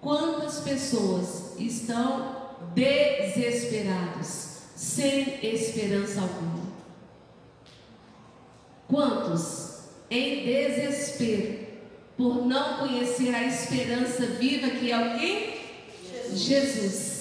quantas 0.00 0.60
pessoas 0.60 1.54
estão 1.58 2.36
desesperadas, 2.74 4.62
sem 4.74 5.38
esperança 5.42 6.20
alguma? 6.20 6.72
Quantos 8.88 9.84
em 10.10 10.44
desespero 10.44 11.62
por 12.16 12.44
não 12.44 12.78
conhecer 12.78 13.34
a 13.34 13.46
esperança 13.46 14.26
viva 14.26 14.68
que 14.70 14.90
é 14.90 14.98
o 14.98 15.18
quê? 15.18 15.60
Jesus. 16.34 17.12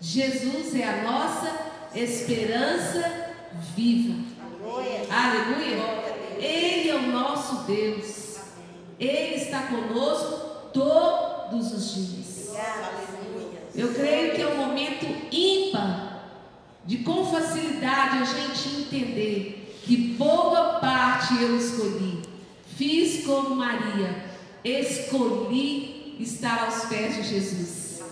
Jesus 0.00 0.74
é 0.74 0.84
a 0.84 1.02
nossa 1.02 1.74
esperança 1.94 3.33
viva. 3.76 4.22
Aleluia. 4.62 5.06
Aleluia. 5.10 6.14
Ele 6.38 6.90
é 6.90 6.94
o 6.94 7.12
nosso 7.12 7.64
Deus. 7.64 8.36
Ele 8.98 9.34
está 9.36 9.62
conosco 9.62 10.70
todos 10.72 11.72
os 11.72 11.94
dias. 11.94 12.54
Eu 13.74 13.92
creio 13.92 14.34
que 14.34 14.42
é 14.42 14.46
um 14.46 14.56
momento 14.56 15.04
ímpar 15.32 16.04
de 16.84 16.98
com 16.98 17.24
facilidade 17.26 18.18
a 18.18 18.24
gente 18.24 18.68
entender 18.82 19.80
que 19.84 19.96
boa 19.96 20.78
parte 20.78 21.42
eu 21.42 21.56
escolhi. 21.58 22.22
Fiz 22.76 23.24
como 23.24 23.56
Maria, 23.56 24.24
escolhi 24.64 26.16
estar 26.20 26.64
aos 26.64 26.84
pés 26.86 27.16
de 27.16 27.22
Jesus. 27.22 28.02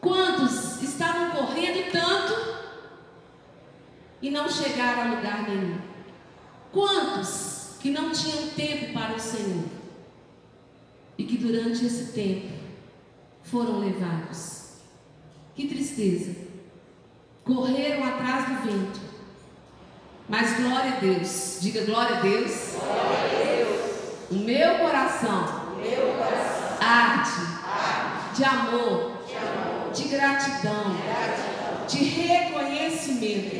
Quantos 0.00 0.82
estavam 0.82 1.30
correndo 1.30 1.90
tanto 1.90 2.51
e 4.22 4.30
não 4.30 4.48
chegaram 4.48 5.02
a 5.02 5.16
lugar 5.16 5.42
nenhum? 5.48 5.78
Quantos 6.70 7.76
que 7.80 7.90
não 7.90 8.12
tinham 8.12 8.48
tempo 8.50 8.92
para 8.94 9.16
o 9.16 9.20
Senhor 9.20 9.64
e 11.18 11.24
que 11.24 11.36
durante 11.36 11.84
esse 11.84 12.12
tempo 12.12 12.48
foram 13.42 13.80
levados? 13.80 14.76
Que 15.54 15.66
tristeza! 15.66 16.34
Correram 17.44 18.04
atrás 18.04 18.46
do 18.48 18.54
vento, 18.62 19.00
mas 20.28 20.56
glória 20.56 20.92
a 20.92 21.00
Deus, 21.00 21.58
diga 21.60 21.84
glória 21.84 22.18
a 22.18 22.20
Deus. 22.20 22.76
O 24.30 24.34
meu 24.34 24.78
coração, 24.78 25.44
arde, 26.80 28.36
de 28.36 28.44
amor, 28.44 29.12
de 29.92 30.04
gratidão, 30.04 30.94
de 30.94 31.51
reconhecimento 31.88 33.56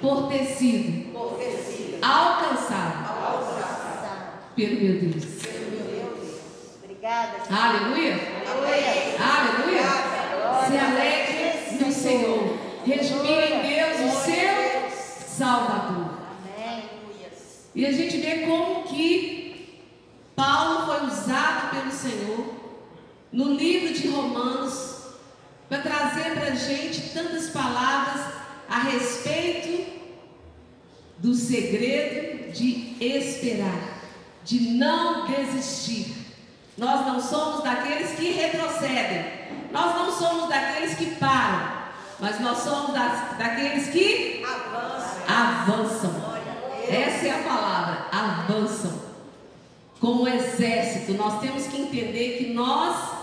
por 0.00 0.28
ter 0.28 0.44
sido 0.46 1.16
alcançado 2.02 3.06
pelo 4.54 4.80
meu 4.80 5.00
Deus. 5.00 5.24
Obrigada. 6.82 7.42
Aleluia. 7.50 8.14
Aleluia. 8.46 8.96
Aleluia. 9.20 10.06
Se 10.66 10.76
alegre 10.78 11.84
no 11.84 11.92
Senhor. 11.92 12.56
Respire 12.86 13.52
em 13.52 13.62
Deus, 13.62 14.12
o 14.12 14.24
seu 14.24 14.90
Salvador. 15.28 16.10
Amém. 16.30 16.84
E 17.74 17.84
a 17.84 17.92
gente 17.92 18.16
vê 18.18 18.46
como 18.46 18.84
que 18.84 19.80
Paulo 20.34 20.86
foi 20.86 21.06
usado 21.08 21.70
pelo 21.70 21.92
Senhor 21.92 22.54
no 23.32 23.52
livro 23.54 23.92
de 23.92 24.08
Romanos 24.08 24.95
para 25.68 25.78
trazer 25.78 26.34
para 26.34 26.52
a 26.52 26.54
gente 26.54 27.10
tantas 27.12 27.50
palavras 27.50 28.24
a 28.68 28.78
respeito 28.80 29.86
do 31.18 31.34
segredo 31.34 32.52
de 32.52 32.96
esperar, 33.00 34.00
de 34.44 34.60
não 34.72 35.26
desistir. 35.26 36.14
Nós 36.76 37.06
não 37.06 37.20
somos 37.20 37.64
daqueles 37.64 38.12
que 38.12 38.32
retrocedem, 38.32 39.24
nós 39.72 39.94
não 39.94 40.12
somos 40.12 40.48
daqueles 40.48 40.94
que 40.94 41.16
param, 41.16 41.72
mas 42.20 42.40
nós 42.40 42.58
somos 42.58 42.92
das, 42.92 43.36
daqueles 43.38 43.88
que 43.88 44.44
avançam. 45.26 46.36
Essa 46.88 47.26
é 47.26 47.40
a 47.40 47.42
palavra, 47.42 48.06
avançam. 48.12 49.06
Como 49.98 50.28
exército, 50.28 51.14
nós 51.14 51.40
temos 51.40 51.66
que 51.66 51.80
entender 51.80 52.38
que 52.38 52.52
nós 52.52 53.15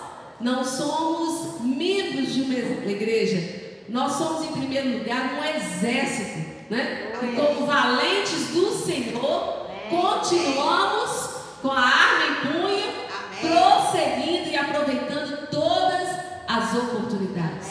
não 0.44 0.64
somos 0.64 1.62
membros 1.62 2.34
de 2.34 2.42
uma 2.42 2.92
igreja, 2.92 3.62
nós 3.88 4.14
somos, 4.14 4.46
em 4.46 4.52
primeiro 4.52 4.98
lugar, 4.98 5.36
um 5.36 5.44
exército, 5.44 6.50
né? 6.70 7.14
E 7.22 7.36
como 7.36 7.66
valentes 7.66 8.50
do 8.50 8.72
Senhor, 8.72 9.68
continuamos 9.90 11.34
com 11.62 11.72
a 11.72 11.80
arma 11.80 12.26
em 12.26 12.36
punho, 12.52 12.94
prosseguindo 13.40 14.50
e 14.50 14.58
aproveitando 14.58 15.48
todas 15.50 16.10
as 16.48 16.76
oportunidades. 16.76 17.70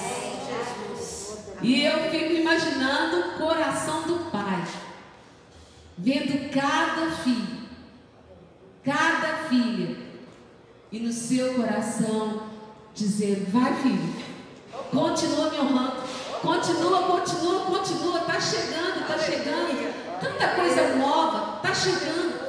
E 1.61 1.85
eu 1.85 2.11
fico 2.11 2.33
imaginando 2.33 3.19
o 3.19 3.33
coração 3.39 4.03
do 4.03 4.31
pai, 4.31 4.65
vendo 5.99 6.51
cada 6.51 7.11
filho, 7.17 7.69
cada 8.83 9.49
filha, 9.49 9.97
e 10.91 10.99
no 10.99 11.13
seu 11.13 11.55
coração 11.55 12.52
dizendo: 12.95 13.51
vai, 13.51 13.75
filho, 13.77 14.15
continua 14.91 15.51
me 15.51 15.59
honrando, 15.59 16.03
continua, 16.41 17.03
continua, 17.03 17.61
continua, 17.61 18.19
está 18.21 18.41
chegando, 18.41 19.01
está 19.01 19.19
chegando, 19.19 20.21
tanta 20.21 20.49
coisa 20.49 20.97
nova, 20.97 21.57
está 21.57 21.75
chegando. 21.75 22.43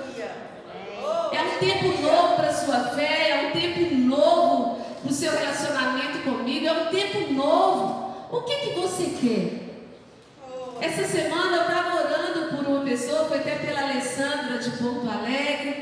É 1.32 1.42
um 1.42 1.60
tempo 1.60 2.02
novo 2.02 2.36
para 2.36 2.50
a 2.50 2.54
sua 2.54 2.80
fé, 2.96 3.30
é 3.30 3.48
um 3.48 3.60
tempo 3.60 3.96
novo 3.96 4.80
para 5.02 5.12
o 5.12 5.14
seu 5.14 5.32
relacionamento 5.32 6.20
comigo, 6.20 6.68
é 6.68 6.72
um 6.72 6.86
tempo 6.88 7.34
novo. 7.34 8.28
O 8.32 8.42
que, 8.42 8.56
que 8.58 8.80
você 8.80 9.06
quer? 9.20 9.64
Essa 10.80 11.08
semana 11.08 11.58
eu 11.58 11.62
estava 11.62 11.96
orando 11.96 12.58
por 12.58 12.68
uma 12.68 12.84
pessoa, 12.84 13.26
foi 13.26 13.40
até 13.40 13.56
pela 13.56 13.84
Alessandra 13.84 14.58
de 14.58 14.70
Porto 14.72 15.10
Alegre, 15.10 15.73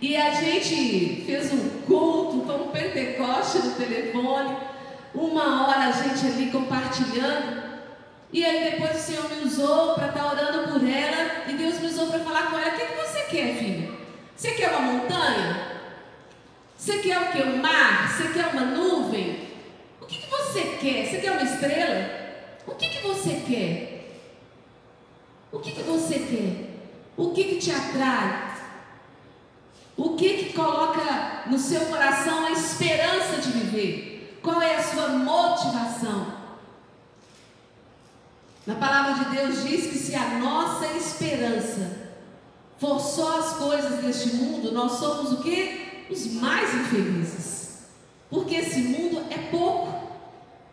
e 0.00 0.16
a 0.16 0.30
gente 0.32 1.22
fez 1.26 1.52
um 1.52 1.68
culto, 1.86 2.46
foi 2.46 2.54
um 2.56 2.68
Pentecoste 2.68 3.58
no 3.58 3.74
telefone, 3.74 4.56
uma 5.14 5.68
hora 5.68 5.88
a 5.88 5.92
gente 5.92 6.26
ali 6.26 6.50
compartilhando, 6.50 7.62
e 8.32 8.44
aí 8.44 8.70
depois 8.70 8.96
o 8.96 9.00
Senhor 9.00 9.28
me 9.28 9.44
usou 9.44 9.94
para 9.94 10.08
estar 10.08 10.26
orando 10.26 10.72
por 10.72 10.88
ela, 10.88 11.44
e 11.48 11.52
Deus 11.52 11.80
me 11.80 11.86
usou 11.88 12.06
para 12.06 12.20
falar 12.20 12.50
com 12.50 12.58
ela, 12.58 12.74
o 12.74 12.78
que, 12.78 12.86
que 12.86 12.96
você 12.96 13.20
quer, 13.24 13.54
filha? 13.56 13.90
Você 14.34 14.52
quer 14.52 14.70
uma 14.70 14.92
montanha? 14.92 15.70
Você 16.76 16.98
quer 17.00 17.18
o 17.20 17.32
que? 17.32 17.42
Um 17.42 17.58
mar? 17.58 18.10
Você 18.10 18.28
quer 18.28 18.46
uma 18.46 18.62
nuvem? 18.62 19.50
O 20.00 20.06
que, 20.06 20.16
que 20.16 20.30
você 20.30 20.78
quer? 20.80 21.06
Você 21.06 21.18
quer 21.18 21.32
uma 21.32 21.42
estrela? 21.42 22.10
O 22.66 22.74
que, 22.74 22.88
que 22.88 23.06
você 23.06 23.42
quer? 23.46 24.00
O 25.52 25.58
que, 25.58 25.72
que 25.72 25.82
você 25.82 26.14
quer? 26.14 26.70
O 27.18 27.32
que, 27.32 27.44
que 27.44 27.56
te 27.56 27.70
atrai? 27.70 28.49
O 30.02 30.16
que, 30.16 30.44
que 30.44 30.52
coloca 30.54 31.42
no 31.50 31.58
seu 31.58 31.78
coração 31.82 32.46
a 32.46 32.52
esperança 32.52 33.36
de 33.42 33.50
viver? 33.50 34.38
Qual 34.42 34.62
é 34.62 34.76
a 34.76 34.82
sua 34.82 35.08
motivação? 35.08 36.40
Na 38.66 38.76
palavra 38.76 39.22
de 39.22 39.36
Deus 39.36 39.62
diz 39.62 39.90
que 39.90 39.98
se 39.98 40.14
a 40.14 40.38
nossa 40.38 40.86
esperança 40.96 42.14
for 42.78 42.98
só 42.98 43.40
as 43.40 43.56
coisas 43.56 44.02
deste 44.02 44.36
mundo, 44.36 44.72
nós 44.72 44.92
somos 44.92 45.32
o 45.32 45.42
que? 45.42 46.06
Os 46.08 46.32
mais 46.32 46.74
infelizes. 46.76 47.80
Porque 48.30 48.54
esse 48.54 48.80
mundo 48.80 49.26
é 49.30 49.50
pouco. 49.50 49.92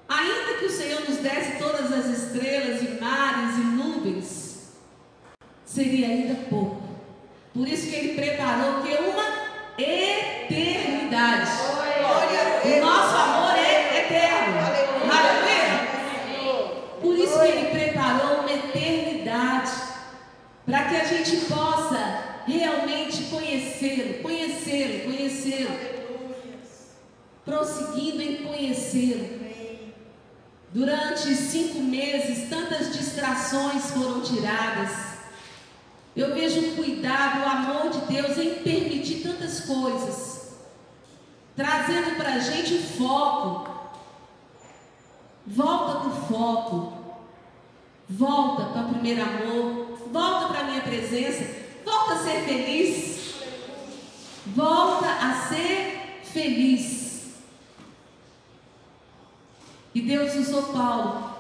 Ainda 0.08 0.58
que 0.58 0.66
o 0.68 0.72
Senhor 0.72 1.02
nos 1.02 1.18
desse 1.18 1.58
todas 1.60 1.92
as 1.92 2.06
estrelas 2.06 2.82
e 2.82 2.98
mares 3.02 3.58
e 3.58 3.62
nuvens, 3.76 4.72
seria 5.66 6.08
ainda 6.08 6.36
pouco. 6.50 6.87
Por 7.58 7.68
isso 7.68 7.90
que 7.90 7.96
ele 7.96 8.14
preparou 8.14 8.84
que 8.84 8.94
uma 9.02 9.24
eternidade. 9.80 11.50
O 12.64 12.80
nosso 12.86 13.16
amor 13.18 13.58
é 13.58 14.06
eterno. 14.06 14.60
Aleluia. 15.12 15.88
Por 17.02 17.18
isso 17.18 17.40
que 17.40 17.48
ele 17.48 17.70
preparou 17.72 18.42
uma 18.42 18.52
eternidade 18.52 19.72
para 20.68 20.84
que 20.84 20.96
a 20.98 21.04
gente 21.06 21.38
possa 21.48 22.44
realmente 22.46 23.24
conhecê-lo, 23.24 24.22
conhecê-lo, 24.22 25.06
conhecê-lo, 25.06 25.80
prosseguindo 27.44 28.22
em 28.22 28.36
conhecê-lo. 28.44 29.48
Durante 30.72 31.34
cinco 31.34 31.80
meses, 31.80 32.50
tantas 32.50 32.94
distrações 32.96 33.90
foram 33.90 34.22
tiradas. 34.22 35.07
Eu 36.18 36.34
vejo 36.34 36.60
o 36.62 36.76
cuidado, 36.76 37.42
o 37.42 37.48
amor 37.48 37.92
de 37.92 38.00
Deus 38.12 38.36
em 38.40 38.56
permitir 38.56 39.22
tantas 39.22 39.60
coisas, 39.60 40.56
trazendo 41.56 42.18
para 42.18 42.34
a 42.34 42.40
gente 42.40 42.74
o 42.74 42.82
foco. 42.82 43.70
Volta 45.46 46.00
para 46.00 46.10
o 46.10 46.26
foco. 46.26 46.94
Volta 48.10 48.66
para 48.66 48.82
o 48.82 48.94
primeiro 48.94 49.22
amor. 49.22 50.00
Volta 50.12 50.48
para 50.48 50.62
a 50.62 50.64
minha 50.64 50.82
presença. 50.82 51.46
Volta 51.86 52.14
a 52.16 52.18
ser 52.18 52.42
feliz. 52.46 53.36
Volta 54.48 55.08
a 55.08 55.48
ser 55.50 56.22
feliz. 56.24 57.36
E 59.94 60.02
Deus 60.02 60.34
usou 60.34 60.64
Paulo 60.74 61.32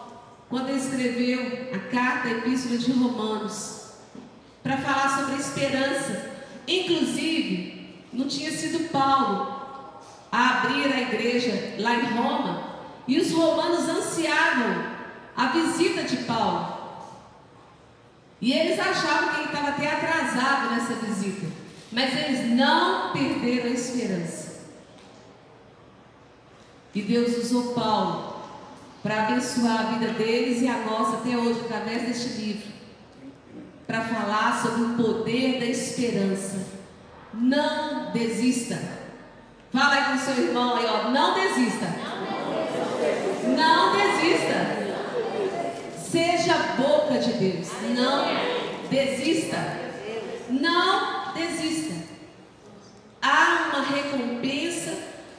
quando 0.49 0.69
ele 0.69 0.77
escreveu 0.77 1.69
a 1.73 1.79
carta, 1.89 2.27
a 2.27 2.31
epístola 2.31 2.77
de 2.77 2.91
Romanos, 2.91 3.76
para 4.67 4.77
falar 4.79 5.17
sobre 5.17 5.35
a 5.35 5.37
esperança. 5.37 6.29
Inclusive, 6.67 7.95
não 8.11 8.27
tinha 8.27 8.51
sido 8.51 8.89
Paulo 8.89 9.55
a 10.29 10.57
abrir 10.57 10.91
a 10.91 11.01
igreja 11.03 11.75
lá 11.79 11.95
em 11.95 12.05
Roma, 12.13 12.67
e 13.07 13.17
os 13.17 13.31
romanos 13.31 13.87
ansiavam 13.87 14.87
a 15.37 15.45
visita 15.47 16.03
de 16.03 16.17
Paulo. 16.25 16.75
E 18.41 18.51
eles 18.51 18.77
achavam 18.77 19.29
que 19.29 19.35
ele 19.39 19.45
estava 19.45 19.69
até 19.69 19.89
atrasado 19.89 20.75
nessa 20.75 20.95
visita, 20.95 21.47
mas 21.89 22.13
eles 22.13 22.53
não 22.53 23.13
perderam 23.13 23.67
a 23.67 23.73
esperança. 23.73 24.65
E 26.93 27.01
Deus 27.01 27.37
usou 27.37 27.73
Paulo 27.73 28.35
para 29.01 29.23
abençoar 29.23 29.79
a 29.79 29.91
vida 29.93 30.11
deles 30.11 30.61
e 30.61 30.67
a 30.67 30.79
nossa 30.79 31.17
até 31.17 31.37
hoje, 31.37 31.61
através 31.61 32.01
deste 32.01 32.41
livro, 32.41 32.76
para 33.87 34.01
falar 34.01 34.61
sobre 34.61 34.81
o 34.81 34.95
poder 34.95 35.59
da 35.59 35.65
esperança. 35.65 36.67
Não 37.33 38.11
desista. 38.11 38.77
Fala 39.71 39.93
aí 39.93 40.03
com 40.05 40.15
o 40.15 40.19
seu 40.19 40.43
irmão 40.43 40.75
aí, 40.75 40.85
ó. 40.85 41.09
Não 41.09 41.33
desista. 41.33 41.85
Não 43.55 43.95
desista. 43.95 44.77
Seja 45.97 46.53
a 46.53 46.81
boca 46.81 47.17
de 47.19 47.31
Deus. 47.33 47.69
Não 47.95 48.25
desista. 48.89 49.57
Não 50.49 51.33
desista. 51.33 51.95
Há 53.21 53.69
uma 53.69 53.85
recompensa 53.85 54.93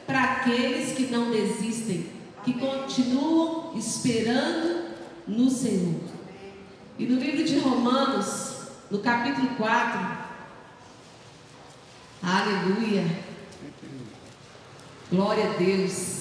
para 0.06 0.22
aqueles 0.22 0.92
que 0.92 1.04
não 1.04 1.30
desistem 1.30 2.06
que 2.44 2.54
continuam 2.54 3.72
esperando 3.76 4.84
no 5.26 5.50
Senhor. 5.50 6.17
E 6.98 7.06
no 7.06 7.20
livro 7.20 7.44
de 7.44 7.58
Romanos, 7.60 8.56
no 8.90 8.98
capítulo 8.98 9.50
4, 9.56 10.18
aleluia, 12.22 13.04
glória 15.10 15.50
a 15.50 15.54
Deus. 15.54 16.18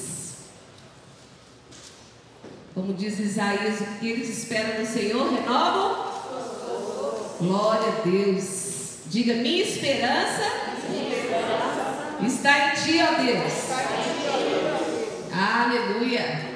Como 2.73 2.93
diz 2.93 3.19
Isaías, 3.19 3.81
o 3.81 3.99
que 3.99 4.07
eles 4.07 4.29
esperam 4.29 4.79
no 4.79 4.85
Senhor 4.85 5.33
renovam? 5.33 6.05
Glória 7.39 7.87
a 7.89 8.01
Deus. 8.01 8.99
Diga, 9.07 9.33
minha 9.33 9.63
esperança 9.63 10.67
Está 12.25 12.69
em 12.69 12.75
ti, 12.75 12.99
ó 13.01 13.21
Deus. 13.21 13.53
Aleluia. 15.31 16.46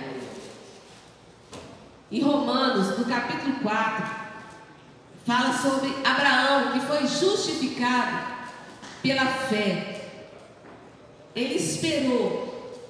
Em 2.12 2.22
Romanos, 2.22 3.00
no 3.00 3.06
capítulo 3.06 3.56
4, 3.62 4.06
fala 5.26 5.54
sobre 5.58 5.96
Abraão, 6.04 6.74
que 6.74 6.82
foi 6.82 7.08
justificado 7.08 8.32
pela 9.02 9.26
fé. 9.26 10.10
Ele 11.34 11.56
esperou. 11.56 12.82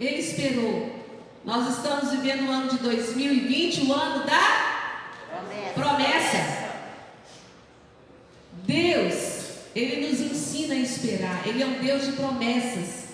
Ele 0.00 0.16
esperou. 0.16 1.04
Nós 1.44 1.76
estamos 1.76 2.12
vivendo 2.12 2.48
o 2.48 2.50
ano 2.50 2.70
de 2.70 2.78
2020, 2.78 3.86
o 3.86 3.92
ano 3.92 4.24
da 4.24 5.74
Promessa. 5.74 5.74
promessa. 5.74 6.64
Deus, 8.62 9.48
Ele 9.76 10.08
nos 10.08 10.20
ensina 10.20 10.74
a 10.74 10.78
esperar. 10.78 11.46
Ele 11.46 11.62
é 11.62 11.66
um 11.66 11.78
Deus 11.78 12.06
de 12.06 12.12
promessas. 12.12 13.04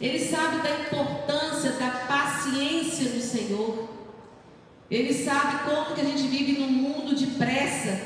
Ele 0.00 0.18
sabe 0.18 0.62
da 0.62 0.80
importância 0.80 1.70
da 1.72 1.88
paciência 2.08 3.10
do 3.10 3.20
Senhor. 3.20 3.95
Ele 4.90 5.12
sabe 5.12 5.64
como 5.64 5.94
que 5.94 6.00
a 6.00 6.04
gente 6.04 6.28
vive 6.28 6.60
num 6.60 6.68
mundo 6.68 7.14
de 7.14 7.26
pressa 7.26 7.98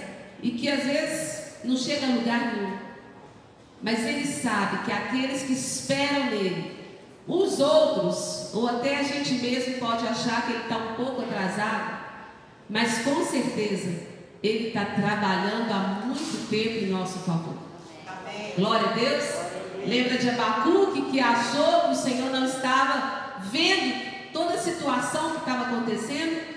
e 0.43 0.53
que 0.53 0.69
às 0.69 0.85
vezes 0.85 1.41
não 1.65 1.77
chega 1.77 2.07
a 2.07 2.15
lugar 2.15 2.55
nenhum. 2.55 2.79
Mas 3.83 4.01
Ele 4.07 4.27
sabe 4.27 4.85
que 4.85 4.93
aqueles 4.93 5.43
que 5.43 5.53
esperam 5.53 6.27
nele, 6.27 6.81
os 7.27 7.61
outros, 7.61 8.51
ou 8.53 8.69
até 8.69 8.99
a 8.99 9.03
gente 9.03 9.35
mesmo 9.35 9.75
pode 9.75 10.07
achar 10.07 10.47
que 10.47 10.53
ele 10.53 10.63
está 10.63 10.77
um 10.77 10.95
pouco 10.95 11.23
atrasado, 11.23 12.01
mas 12.69 12.99
com 13.03 13.25
certeza 13.25 14.11
ele 14.43 14.69
está 14.69 14.85
trabalhando 14.85 15.71
há 15.71 16.07
muito 16.07 16.49
tempo 16.49 16.85
em 16.85 16.89
nosso 16.89 17.19
favor. 17.21 17.55
Glória 18.57 18.89
a 18.89 18.93
Deus. 18.93 19.25
Lembra 19.87 20.19
de 20.19 20.29
Abacuque 20.29 21.11
que 21.11 21.21
achou 21.21 21.83
que 21.83 21.93
o 21.93 21.95
Senhor 21.95 22.31
não 22.31 22.45
estava 22.45 23.41
vendo 23.51 24.33
toda 24.33 24.55
a 24.55 24.59
situação 24.59 25.31
que 25.31 25.39
estava 25.39 25.65
acontecendo? 25.65 26.50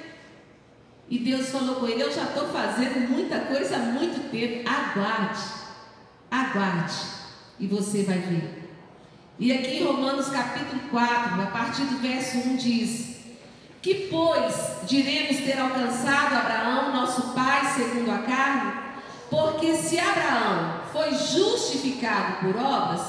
E 1.09 1.19
Deus 1.19 1.49
falou 1.49 1.75
com 1.75 1.87
ele: 1.87 2.01
Eu 2.01 2.11
já 2.11 2.23
estou 2.23 2.47
fazendo 2.47 3.09
muita 3.09 3.39
coisa 3.39 3.75
há 3.75 3.79
muito 3.79 4.31
tempo. 4.31 4.69
Aguarde, 4.69 5.41
aguarde, 6.31 6.95
e 7.59 7.67
você 7.67 8.03
vai 8.03 8.19
ver. 8.19 8.63
E 9.39 9.51
aqui 9.51 9.77
em 9.77 9.83
Romanos 9.83 10.29
capítulo 10.29 10.81
4, 10.89 11.41
a 11.41 11.47
partir 11.47 11.83
do 11.83 11.97
verso 11.97 12.37
1 12.37 12.55
diz: 12.55 13.17
Que 13.81 14.07
pois 14.09 14.87
diremos 14.87 15.37
ter 15.37 15.59
alcançado 15.59 16.35
Abraão, 16.35 16.93
nosso 16.93 17.33
pai, 17.33 17.65
segundo 17.73 18.11
a 18.11 18.19
carne? 18.19 18.73
Porque 19.29 19.73
se 19.75 19.99
Abraão 19.99 20.81
foi 20.91 21.11
justificado 21.11 22.45
por 22.45 22.55
obras, 22.55 23.01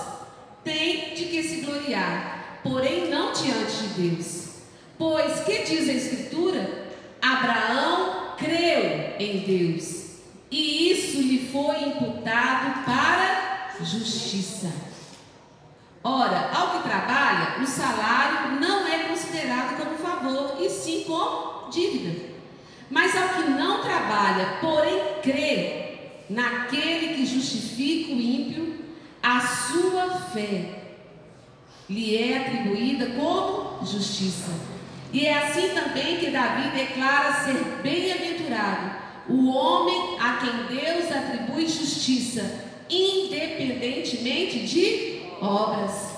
tem 0.64 1.14
de 1.14 1.26
que 1.26 1.42
se 1.42 1.60
gloriar, 1.60 2.60
porém 2.62 3.10
não 3.10 3.32
diante 3.32 3.76
de 3.76 4.08
Deus. 4.08 4.44
Pois 4.96 5.40
que 5.40 5.64
diz 5.64 5.88
a 5.88 5.92
Escritura? 5.92 6.83
Abraão 7.24 8.34
creu 8.36 9.14
em 9.18 9.38
Deus, 9.38 10.18
e 10.50 10.90
isso 10.90 11.22
lhe 11.22 11.48
foi 11.50 11.88
imputado 11.88 12.84
para 12.84 13.70
justiça. 13.80 14.70
Ora, 16.02 16.50
ao 16.54 16.72
que 16.72 16.88
trabalha, 16.88 17.62
o 17.62 17.66
salário 17.66 18.60
não 18.60 18.86
é 18.86 19.04
considerado 19.04 19.78
como 19.78 19.96
favor, 19.96 20.58
e 20.60 20.68
sim 20.68 21.04
como 21.06 21.70
dívida. 21.70 22.34
Mas 22.90 23.16
ao 23.16 23.30
que 23.30 23.50
não 23.50 23.82
trabalha, 23.82 24.58
porém 24.60 25.00
crê 25.22 25.98
naquele 26.28 27.14
que 27.14 27.24
justifica 27.24 28.12
o 28.12 28.20
ímpio, 28.20 28.84
a 29.22 29.40
sua 29.40 30.10
fé 30.32 30.82
lhe 31.88 32.16
é 32.16 32.38
atribuída 32.38 33.06
como 33.18 33.86
justiça. 33.86 34.73
E 35.14 35.26
é 35.26 35.38
assim 35.46 35.68
também 35.68 36.16
que 36.18 36.30
Davi 36.30 36.70
declara 36.76 37.32
ser 37.44 37.54
bem-aventurado 37.84 38.90
o 39.28 39.48
homem 39.48 40.16
a 40.20 40.38
quem 40.38 40.76
Deus 40.76 41.04
atribui 41.12 41.68
justiça, 41.68 42.42
independentemente 42.90 44.58
de 44.66 45.22
obras. 45.40 46.14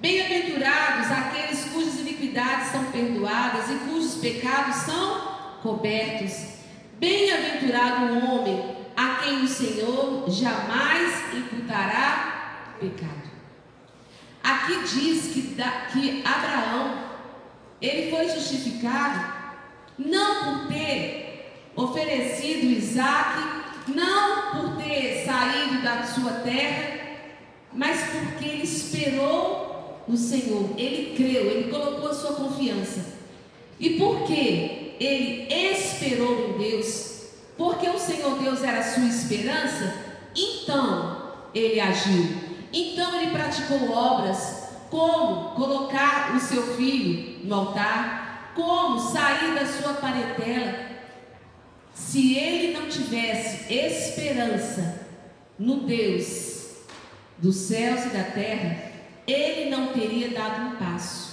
Bem-aventurados 0.00 1.10
aqueles 1.10 1.64
cujas 1.66 2.00
iniquidades 2.00 2.68
são 2.72 2.82
perdoadas 2.84 3.70
e 3.70 3.74
cujos 3.86 4.14
pecados 4.14 4.76
são 4.76 5.20
cobertos. 5.62 6.32
Bem-aventurado 6.98 8.06
o 8.14 8.24
homem 8.34 8.76
a 8.96 9.16
quem 9.22 9.42
o 9.44 9.48
Senhor 9.48 10.24
jamais 10.30 11.12
imputará 11.34 12.74
pecado. 12.80 13.20
Aqui 14.42 14.78
diz 14.94 15.34
que, 15.34 15.42
da- 15.54 15.86
que 15.92 16.22
Abraão 16.24 16.99
ele 17.80 18.10
foi 18.10 18.28
justificado 18.28 19.40
não 19.98 20.58
por 20.58 20.68
ter 20.68 21.70
oferecido 21.76 22.66
Isaac, 22.66 23.38
não 23.88 24.52
por 24.52 24.82
ter 24.82 25.24
saído 25.24 25.82
da 25.82 26.02
sua 26.04 26.32
terra, 26.40 27.00
mas 27.72 28.00
porque 28.10 28.44
ele 28.44 28.62
esperou 28.62 30.02
no 30.06 30.16
Senhor, 30.16 30.70
ele 30.76 31.14
creu, 31.16 31.50
ele 31.50 31.70
colocou 31.70 32.10
a 32.10 32.14
sua 32.14 32.34
confiança. 32.34 33.18
E 33.78 33.90
porque 33.90 34.96
ele 34.98 35.52
esperou 35.52 36.50
em 36.50 36.58
Deus, 36.58 37.28
porque 37.56 37.88
o 37.88 37.98
Senhor 37.98 38.38
Deus 38.38 38.62
era 38.62 38.80
a 38.80 38.94
sua 38.94 39.04
esperança, 39.04 39.94
então 40.34 41.32
ele 41.54 41.80
agiu. 41.80 42.50
Então 42.72 43.20
ele 43.20 43.30
praticou 43.30 43.90
obras 43.90 44.59
como 44.90 45.54
colocar 45.54 46.34
o 46.36 46.40
seu 46.40 46.74
filho 46.76 47.46
no 47.46 47.54
altar, 47.54 48.52
como 48.54 48.98
sair 48.98 49.54
da 49.54 49.64
sua 49.64 49.94
parentela. 49.94 50.90
Se 51.94 52.36
ele 52.36 52.72
não 52.76 52.88
tivesse 52.88 53.72
esperança 53.72 55.06
no 55.58 55.82
Deus 55.82 56.50
dos 57.38 57.56
céus 57.56 58.06
e 58.06 58.08
da 58.08 58.24
terra, 58.24 58.90
ele 59.26 59.70
não 59.70 59.92
teria 59.92 60.30
dado 60.30 60.66
um 60.66 60.76
passo. 60.76 61.30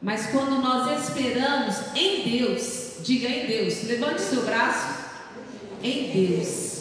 Mas 0.00 0.26
quando 0.26 0.60
nós 0.62 1.08
esperamos 1.08 1.94
em 1.94 2.38
Deus, 2.38 2.96
diga 3.02 3.28
em 3.28 3.46
Deus, 3.46 3.82
levante 3.84 4.20
seu 4.20 4.42
braço, 4.44 5.04
em 5.82 6.10
Deus. 6.10 6.76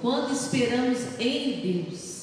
Quando 0.00 0.32
esperamos 0.32 0.98
em 1.18 1.84
Deus, 1.86 2.13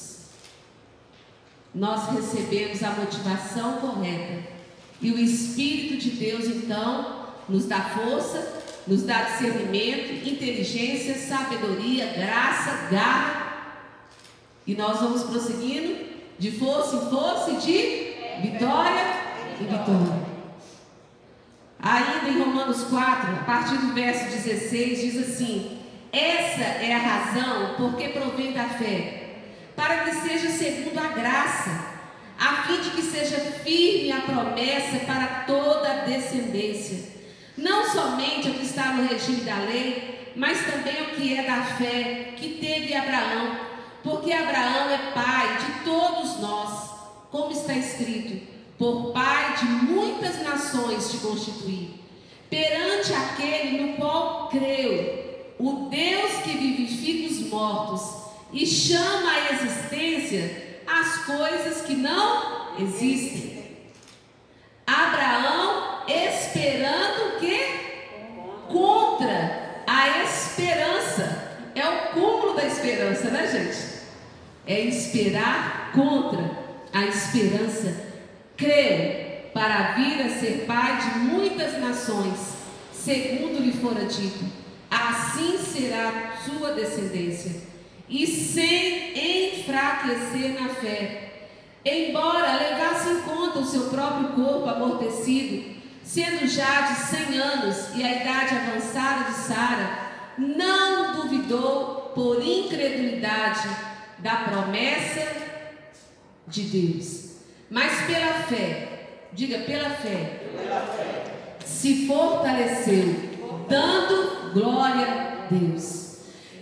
nós 1.74 2.10
recebemos 2.10 2.82
a 2.82 2.90
motivação 2.90 3.78
correta. 3.78 4.50
E 5.00 5.10
o 5.10 5.18
Espírito 5.18 5.96
de 5.96 6.10
Deus, 6.10 6.44
então, 6.44 7.26
nos 7.48 7.64
dá 7.66 7.80
força, 7.80 8.62
nos 8.86 9.02
dá 9.02 9.22
discernimento, 9.22 10.28
inteligência, 10.28 11.14
sabedoria, 11.14 12.06
graça, 12.12 12.88
garra. 12.90 13.42
E 14.66 14.74
nós 14.74 15.00
vamos 15.00 15.22
prosseguindo 15.24 16.12
de 16.38 16.50
força 16.52 16.96
em 16.96 17.10
força 17.10 17.50
e 17.52 17.56
de 17.56 18.48
vitória 18.48 19.22
em 19.60 19.66
vitória. 19.66 20.32
Ainda 21.80 22.28
em 22.28 22.38
Romanos 22.38 22.84
4, 22.84 23.32
a 23.32 23.44
partir 23.44 23.76
do 23.76 23.92
verso 23.92 24.24
16, 24.26 25.00
diz 25.00 25.18
assim: 25.18 25.78
Essa 26.12 26.62
é 26.62 26.94
a 26.94 26.98
razão 26.98 27.74
porque 27.76 28.08
provém 28.10 28.52
da 28.52 28.68
fé, 28.68 29.21
para 29.82 30.04
que 30.04 30.14
seja 30.14 30.48
segundo 30.48 30.96
a 30.96 31.08
graça, 31.08 31.70
a 32.38 32.62
fim 32.62 32.80
de 32.82 32.90
que 32.90 33.02
seja 33.02 33.36
firme 33.64 34.12
a 34.12 34.20
promessa 34.20 35.04
para 35.04 35.42
toda 35.44 35.90
a 35.90 36.04
descendência, 36.04 37.02
não 37.58 37.90
somente 37.90 38.48
o 38.48 38.54
que 38.54 38.64
está 38.64 38.92
no 38.92 39.08
regime 39.08 39.40
da 39.40 39.56
lei, 39.56 40.32
mas 40.36 40.64
também 40.64 41.02
o 41.02 41.16
que 41.16 41.36
é 41.36 41.42
da 41.42 41.64
fé 41.64 42.32
que 42.36 42.60
teve 42.60 42.94
Abraão, 42.94 43.56
porque 44.04 44.32
Abraão 44.32 44.88
é 44.88 44.98
pai 45.12 45.58
de 45.58 45.84
todos 45.84 46.38
nós, 46.38 46.90
como 47.32 47.50
está 47.50 47.74
escrito: 47.74 48.40
por 48.78 49.12
pai 49.12 49.56
de 49.56 49.64
muitas 49.64 50.40
nações 50.44 51.10
te 51.10 51.16
constituí, 51.16 52.00
perante 52.48 53.12
aquele 53.12 53.82
no 53.82 53.96
qual 53.96 54.48
creu, 54.48 55.54
o 55.58 55.88
Deus 55.90 56.34
que 56.44 56.50
vivifica 56.50 57.34
os 57.34 57.50
mortos 57.50 58.22
e 58.52 58.66
chama 58.66 59.30
à 59.30 59.52
existência 59.52 60.80
as 60.86 61.24
coisas 61.24 61.82
que 61.82 61.94
não 61.94 62.78
existem. 62.78 63.62
Abraão 64.86 66.02
esperando 66.06 67.36
o 67.36 67.40
quê? 67.40 67.66
Contra 68.68 69.84
a 69.86 70.22
esperança. 70.24 71.70
É 71.74 71.88
o 71.88 72.12
cúmulo 72.12 72.54
da 72.54 72.66
esperança, 72.66 73.30
né, 73.30 73.46
gente? 73.50 74.02
É 74.66 74.80
esperar 74.80 75.90
contra 75.94 76.50
a 76.92 77.06
esperança. 77.06 78.12
Creu 78.56 79.22
para 79.54 79.92
vir 79.92 80.20
a 80.22 80.28
ser 80.28 80.64
pai 80.66 80.98
de 80.98 81.18
muitas 81.20 81.78
nações, 81.78 82.38
segundo 82.92 83.62
lhe 83.62 83.72
fora 83.72 84.04
dito. 84.04 84.44
Assim 84.90 85.58
será 85.58 86.34
sua 86.44 86.72
descendência. 86.72 87.71
E 88.12 88.26
sem 88.26 89.48
enfraquecer 89.48 90.60
na 90.60 90.68
fé. 90.68 91.30
Embora 91.82 92.58
levasse 92.58 93.08
em 93.08 93.22
conta 93.22 93.60
o 93.60 93.64
seu 93.64 93.88
próprio 93.88 94.28
corpo 94.34 94.68
amortecido, 94.68 95.80
sendo 96.04 96.46
já 96.46 96.82
de 96.82 96.94
100 97.00 97.38
anos 97.38 97.96
e 97.96 98.04
a 98.04 98.20
idade 98.20 98.54
avançada 98.54 99.30
de 99.30 99.36
Sara, 99.38 99.98
não 100.36 101.22
duvidou 101.22 102.12
por 102.14 102.46
incredulidade 102.46 103.68
da 104.18 104.36
promessa 104.36 105.26
de 106.46 106.62
Deus, 106.64 107.36
mas 107.70 108.02
pela 108.02 108.34
fé, 108.44 109.06
diga 109.32 109.60
pela 109.60 109.88
fé, 109.88 110.42
se 111.64 112.06
fortaleceu, 112.06 113.14
dando 113.68 114.52
glória 114.52 115.06
a 115.06 115.46
Deus, 115.50 116.01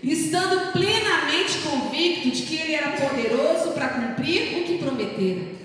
estando 0.03 0.72
plenamente 0.72 1.59
convicto 1.59 2.30
de 2.30 2.42
que 2.42 2.57
ele 2.57 2.74
era 2.74 2.92
poderoso 2.92 3.72
para 3.72 3.88
cumprir 3.88 4.59
o 4.59 4.64
que 4.64 4.78
prometera. 4.78 5.61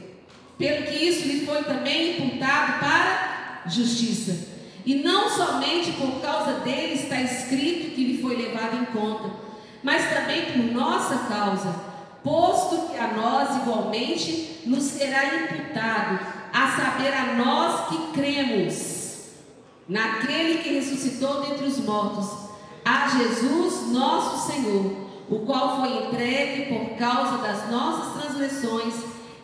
Pelo 0.58 0.86
que 0.86 0.96
isso 0.96 1.28
lhe 1.28 1.46
foi 1.46 1.64
também 1.64 2.12
imputado 2.12 2.80
para 2.80 3.64
justiça. 3.68 4.54
E 4.86 4.96
não 4.96 5.30
somente 5.30 5.92
por 5.94 6.22
causa 6.22 6.60
dele 6.60 6.94
está 6.94 7.20
escrito 7.22 7.96
que 7.96 8.04
lhe 8.04 8.22
foi 8.22 8.36
levado 8.36 8.78
em 8.78 8.86
conta, 8.86 9.32
mas 9.82 10.10
também 10.14 10.46
por 10.46 10.74
nossa 10.74 11.18
causa, 11.28 11.74
posto 12.24 12.92
que 12.92 12.98
a 12.98 13.08
nós 13.08 13.56
igualmente 13.58 14.62
nos 14.66 14.84
será 14.84 15.44
imputado, 15.44 16.20
a 16.54 16.68
saber 16.76 17.14
a 17.14 17.34
nós 17.34 17.90
que 17.90 18.20
cremos 18.20 18.96
naquele 19.88 20.60
que 20.60 20.74
ressuscitou 20.74 21.42
dentre 21.42 21.66
os 21.66 21.78
mortos, 21.80 22.45
a 22.86 23.08
Jesus 23.08 23.88
nosso 23.92 24.52
Senhor, 24.52 24.96
o 25.28 25.40
qual 25.40 25.78
foi 25.78 26.06
entregue 26.06 26.66
por 26.72 26.96
causa 26.98 27.40
das 27.40 27.72
nossas 27.72 28.22
transgressões 28.22 28.94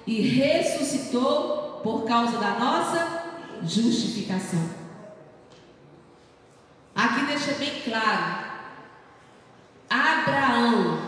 e 0.05 0.21
ressuscitou 0.21 1.81
por 1.81 2.05
causa 2.05 2.37
da 2.37 2.59
nossa 2.59 3.23
justificação. 3.63 4.69
Aqui 6.93 7.25
deixa 7.25 7.53
bem 7.53 7.81
claro. 7.81 8.51
Abraão, 9.89 10.99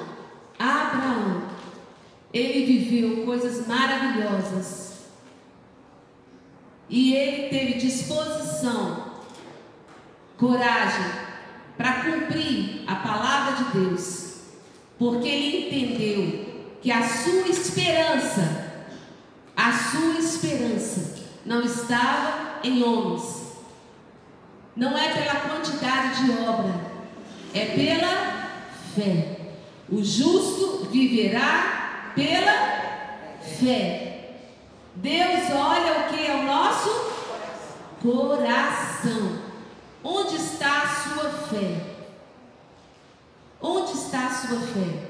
Abraão, 0.57 1.43
ele 2.33 2.65
viveu 2.65 3.25
coisas 3.25 3.67
maravilhosas. 3.67 5.03
E 6.89 7.13
ele 7.13 7.49
teve 7.49 7.73
disposição, 7.75 9.13
coragem 10.37 11.32
para 11.77 12.03
cumprir 12.03 12.83
a 12.87 12.95
palavra 12.95 13.63
de 13.63 13.79
Deus, 13.79 14.35
porque 14.97 15.27
ele 15.27 15.67
entendeu 15.67 16.53
que 16.81 16.91
a 16.91 17.07
sua 17.07 17.47
esperança, 17.47 18.73
a 19.55 19.71
sua 19.71 20.19
esperança 20.19 21.15
não 21.45 21.61
estava 21.61 22.59
em 22.63 22.83
homens, 22.83 23.43
não 24.75 24.97
é 24.97 25.13
pela 25.13 25.39
quantidade 25.41 26.25
de 26.25 26.31
obra, 26.31 26.73
é 27.53 27.65
pela 27.65 28.49
fé. 28.95 29.37
O 29.89 30.03
justo 30.03 30.87
viverá 30.91 32.11
pela 32.15 33.37
fé. 33.59 34.39
Deus 34.95 35.51
olha 35.51 35.99
o 35.99 36.13
que 36.13 36.25
é 36.25 36.35
o 36.35 36.43
nosso 36.43 37.13
coração. 38.01 39.42
Onde 40.03 40.35
está 40.35 40.81
a 40.81 40.87
sua 40.87 41.29
fé? 41.29 41.81
Onde 43.61 43.93
está 43.93 44.27
a 44.27 44.29
sua 44.29 44.59
fé? 44.59 45.09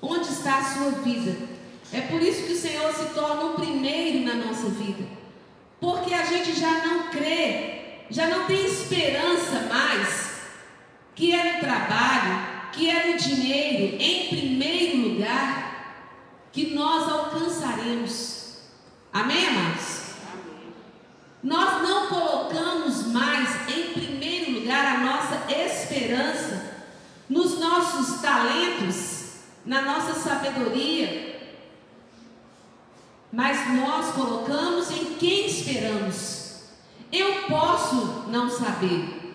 Onde 0.00 0.28
está 0.28 0.58
a 0.58 0.64
sua 0.64 0.90
vida? 1.02 1.48
É 1.92 2.00
por 2.02 2.22
isso 2.22 2.46
que 2.46 2.52
o 2.52 2.58
Senhor 2.58 2.92
se 2.94 3.06
torna 3.14 3.46
o 3.46 3.54
primeiro 3.54 4.24
na 4.24 4.46
nossa 4.46 4.68
vida. 4.68 5.04
Porque 5.78 6.14
a 6.14 6.24
gente 6.24 6.58
já 6.58 6.86
não 6.86 7.08
crê 7.10 7.80
já 8.10 8.26
não 8.26 8.44
tem 8.46 8.66
esperança 8.66 9.68
mais, 9.72 10.40
que 11.14 11.32
é 11.32 11.54
no 11.54 11.60
trabalho, 11.60 12.70
que 12.72 12.90
é 12.90 13.12
no 13.12 13.16
dinheiro, 13.16 13.96
em 14.00 14.28
primeiro 14.28 15.08
lugar, 15.08 16.10
que 16.52 16.74
nós 16.74 17.08
alcançaremos. 17.08 18.56
Amém, 19.12 19.46
amados? 19.46 19.99
Nós 21.42 21.82
não 21.82 22.06
colocamos 22.08 23.06
mais 23.06 23.48
em 23.68 23.92
primeiro 23.94 24.60
lugar 24.60 24.84
a 24.84 24.98
nossa 24.98 25.52
esperança 25.52 26.70
nos 27.28 27.58
nossos 27.58 28.20
talentos, 28.20 29.36
na 29.64 29.82
nossa 29.82 30.14
sabedoria, 30.14 31.40
mas 33.32 33.72
nós 33.74 34.12
colocamos 34.14 34.90
em 34.90 35.14
quem 35.14 35.46
esperamos. 35.46 36.64
Eu 37.12 37.44
posso 37.48 38.24
não 38.28 38.50
saber, 38.50 39.34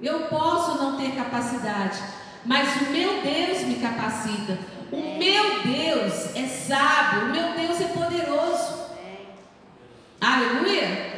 eu 0.00 0.20
posso 0.28 0.82
não 0.82 0.96
ter 0.96 1.14
capacidade, 1.16 1.98
mas 2.44 2.80
o 2.80 2.90
meu 2.90 3.22
Deus 3.22 3.62
me 3.62 3.74
capacita. 3.76 4.58
O 4.92 5.18
meu 5.18 5.62
Deus 5.64 6.36
é 6.36 6.46
sábio, 6.46 7.26
o 7.26 7.30
meu 7.32 7.54
Deus 7.54 7.80
é 7.80 7.88
poderoso. 7.88 8.86
Aleluia. 10.20 11.15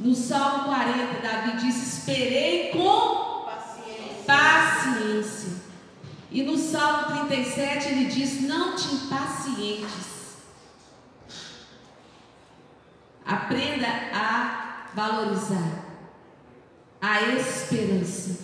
No 0.00 0.14
Salmo 0.14 0.64
40, 0.64 1.20
Davi 1.22 1.56
diz: 1.58 1.94
Esperei 1.94 2.70
com 2.70 3.44
paciência. 3.44 4.24
paciência. 4.26 5.60
E 6.30 6.42
no 6.42 6.56
Salmo 6.56 7.26
37 7.26 7.88
ele 7.88 8.04
diz: 8.06 8.40
Não 8.42 8.74
te 8.76 8.94
impacientes 8.94 10.10
Aprenda 13.30 13.86
a 14.12 14.86
valorizar 14.92 15.84
a 17.00 17.22
esperança. 17.22 18.40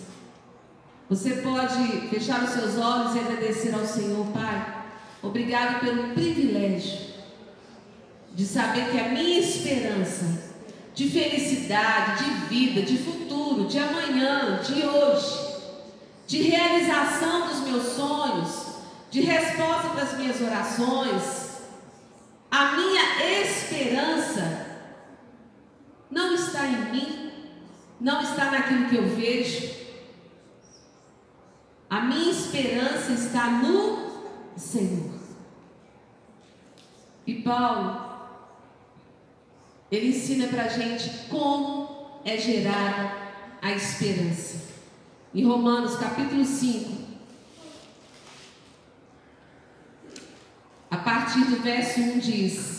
Você 1.09 1.41
pode 1.41 2.07
fechar 2.09 2.41
os 2.43 2.51
seus 2.51 2.77
olhos 2.77 3.15
e 3.15 3.19
agradecer 3.19 3.73
ao 3.73 3.85
Senhor, 3.85 4.25
Pai. 4.27 4.85
Obrigado 5.21 5.81
pelo 5.81 6.13
privilégio 6.13 7.15
de 8.33 8.45
saber 8.45 8.91
que 8.91 8.97
a 8.97 9.09
minha 9.09 9.39
esperança 9.39 10.46
de 10.97 11.07
felicidade, 11.11 12.23
de 12.23 12.31
vida, 12.47 12.81
de 12.81 12.97
futuro, 12.97 13.67
de 13.67 13.77
amanhã, 13.77 14.59
de 14.63 14.83
hoje, 14.83 15.59
de 16.25 16.41
realização 16.41 17.47
dos 17.47 17.59
meus 17.59 17.83
sonhos, 17.89 18.65
de 19.11 19.21
resposta 19.21 19.89
para 19.89 20.01
as 20.01 20.17
minhas 20.17 20.41
orações, 20.41 21.61
a 22.49 22.71
minha 22.77 23.43
esperança 23.43 24.65
não 26.09 26.33
está 26.33 26.65
em 26.65 26.91
mim, 26.91 27.31
não 28.01 28.19
está 28.19 28.49
naquilo 28.49 28.89
que 28.89 28.95
eu 28.95 29.07
vejo. 29.07 29.69
A 31.91 32.01
minha 32.01 32.31
esperança 32.31 33.11
está 33.11 33.45
no 33.51 34.33
Senhor. 34.57 35.11
E 37.27 37.35
Paulo, 37.43 38.06
ele 39.91 40.09
ensina 40.09 40.47
para 40.47 40.63
a 40.63 40.67
gente 40.67 41.09
como 41.29 42.21
é 42.25 42.37
gerada 42.37 43.11
a 43.61 43.71
esperança. 43.71 44.67
Em 45.33 45.45
Romanos 45.45 45.97
capítulo 45.97 46.43
5, 46.43 46.91
a 50.89 50.97
partir 50.97 51.45
do 51.45 51.61
verso 51.61 51.99
1 51.99 52.19
diz: 52.19 52.77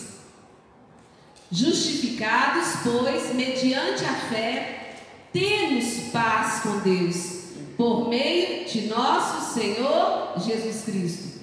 Justificados, 1.51 2.81
pois, 2.83 3.33
mediante 3.33 4.05
a 4.05 4.13
fé, 4.13 4.95
temos 5.33 6.11
paz 6.11 6.61
com 6.61 6.79
Deus, 6.79 7.39
por 7.75 8.07
meio 8.07 8.65
de 8.65 8.87
nosso 8.87 9.53
Senhor 9.53 10.33
Jesus 10.37 10.83
Cristo. 10.83 11.39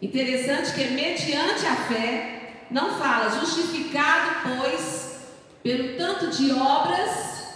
Interessante 0.00 0.74
que 0.74 0.82
é 0.82 0.90
mediante 0.90 1.66
a 1.66 1.76
fé, 1.76 2.35
não 2.70 2.98
fala 2.98 3.40
justificado, 3.40 4.56
pois, 4.58 5.20
pelo 5.62 5.96
tanto 5.96 6.30
de 6.30 6.52
obras, 6.52 7.46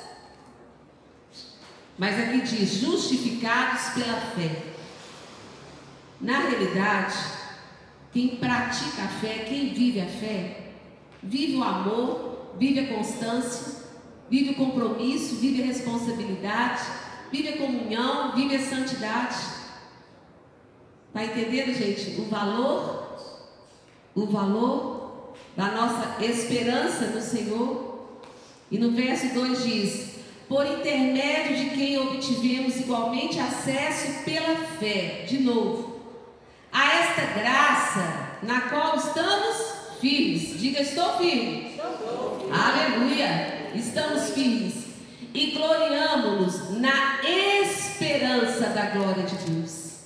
mas 1.98 2.18
aqui 2.18 2.40
diz 2.42 2.74
justificados 2.74 3.94
pela 3.94 4.20
fé. 4.20 4.62
Na 6.20 6.38
realidade, 6.38 7.16
quem 8.12 8.36
pratica 8.36 9.02
a 9.02 9.08
fé, 9.08 9.44
quem 9.48 9.72
vive 9.72 10.00
a 10.00 10.06
fé, 10.06 10.70
Vive 11.22 11.56
o 11.56 11.64
amor, 11.64 12.54
vive 12.58 12.80
a 12.80 12.94
constância, 12.94 13.84
vive 14.30 14.50
o 14.50 14.54
compromisso, 14.54 15.36
vive 15.36 15.62
a 15.62 15.66
responsabilidade, 15.66 16.82
vive 17.30 17.48
a 17.48 17.58
comunhão, 17.58 18.34
vive 18.34 18.56
a 18.56 18.60
santidade. 18.60 19.36
Está 21.08 21.24
entendendo, 21.24 21.74
gente? 21.74 22.20
O 22.20 22.24
valor, 22.24 23.18
o 24.14 24.26
valor 24.26 24.99
da 25.56 25.72
nossa 25.72 26.24
esperança 26.24 27.06
no 27.06 27.20
Senhor. 27.20 28.08
E 28.70 28.78
no 28.78 28.92
verso 28.92 29.34
2 29.34 29.64
diz: 29.64 30.10
por 30.50 30.66
intermédio 30.66 31.56
de 31.56 31.70
quem 31.76 31.96
obtivemos 31.96 32.74
igualmente 32.80 33.38
acesso 33.38 34.24
pela 34.24 34.56
fé, 34.80 35.24
de 35.28 35.38
novo, 35.38 36.00
a 36.72 36.92
esta 36.92 37.22
graça 37.38 38.38
na 38.42 38.62
qual 38.62 38.96
estamos 38.96 39.56
firmes. 40.00 40.58
Diga, 40.58 40.80
estou 40.80 41.16
firme. 41.18 41.78
Aleluia. 42.52 43.70
Estamos 43.76 44.30
firmes. 44.30 44.74
E 45.32 45.52
gloriamo-nos 45.52 46.80
na 46.80 47.20
esperança 47.24 48.70
da 48.70 48.86
glória 48.86 49.22
de 49.22 49.36
Deus. 49.36 50.00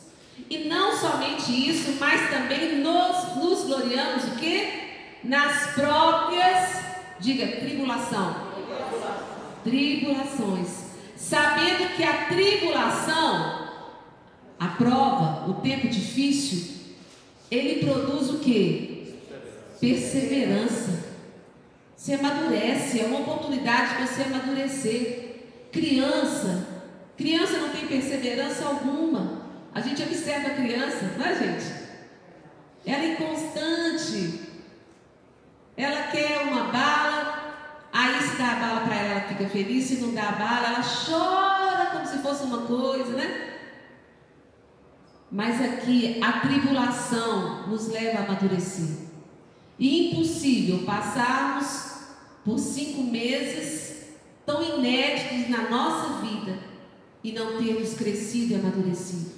E 0.51 0.59
não 0.69 0.95
somente 0.95 1.71
isso, 1.71 1.97
mas 1.99 2.29
também 2.29 2.81
nos, 2.81 3.37
nos 3.37 3.65
gloriamos 3.65 4.25
o 4.25 4.37
quê? 4.37 4.94
Nas 5.25 5.69
próprias, 5.69 6.81
diga, 7.19 7.47
tribulação. 7.57 8.53
Tribulações. 9.63 10.85
Sabendo 11.17 11.97
que 11.97 12.05
a 12.05 12.27
tribulação, 12.27 13.69
a 14.61 14.69
prova, 14.77 15.49
o 15.49 15.55
tempo 15.55 15.89
difícil, 15.89 16.95
ele 17.51 17.87
produz 17.87 18.29
o 18.31 18.39
quê? 18.41 19.15
Perseverança. 19.81 21.15
Você 21.97 22.15
amadurece, 22.15 23.01
é 23.01 23.07
uma 23.07 23.21
oportunidade 23.21 23.97
de 23.97 24.07
você 24.07 24.23
amadurecer. 24.25 25.37
Criança, 25.73 26.67
criança 27.17 27.59
não 27.59 27.71
tem 27.71 27.87
perseverança 27.87 28.67
alguma. 28.67 29.43
A 29.75 29.81
gente 29.81 30.03
observa 30.03 30.49
a 30.49 30.55
criança, 30.55 31.15
não 31.17 31.25
é 31.25 31.35
gente? 31.35 31.85
Ela 32.85 33.05
é 33.05 33.13
inconstante. 33.15 34.44
Ela 35.77 36.05
quer 36.05 36.43
uma 36.43 36.65
bala, 36.65 37.89
aí 37.93 38.23
se 38.23 38.37
dá 38.37 38.53
a 38.53 38.55
bala 38.57 38.81
para 38.83 38.95
ela, 38.95 39.15
ela 39.15 39.29
fica 39.29 39.49
feliz. 39.49 39.85
Se 39.85 39.97
não 39.97 40.15
dá 40.15 40.29
a 40.29 40.33
bala, 40.33 40.69
ela 40.69 40.83
chora 40.83 41.91
como 41.93 42.07
se 42.07 42.19
fosse 42.19 42.45
uma 42.45 42.63
coisa, 42.63 43.13
né? 43.17 43.59
Mas 45.31 45.61
aqui 45.61 46.21
a 46.23 46.41
tribulação 46.41 47.67
nos 47.67 47.89
leva 47.89 48.19
a 48.21 48.25
amadurecer. 48.25 49.05
Impossível 49.79 50.85
passarmos 50.87 51.95
por 52.45 52.59
cinco 52.59 53.03
meses 53.03 54.15
tão 54.47 54.63
inéditos 54.63 55.49
na 55.49 55.69
nossa 55.69 56.23
vida 56.25 56.59
e 57.25 57.33
não 57.33 57.57
termos 57.57 57.95
crescido 57.95 58.53
e 58.53 58.57
amadurecido. 58.57 59.33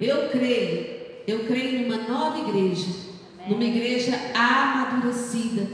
Eu 0.00 0.30
creio, 0.30 1.00
eu 1.26 1.46
creio 1.46 1.82
numa 1.82 2.08
nova 2.08 2.38
igreja, 2.38 2.86
numa 3.46 3.64
igreja 3.64 4.12
amadurecida, 4.34 5.66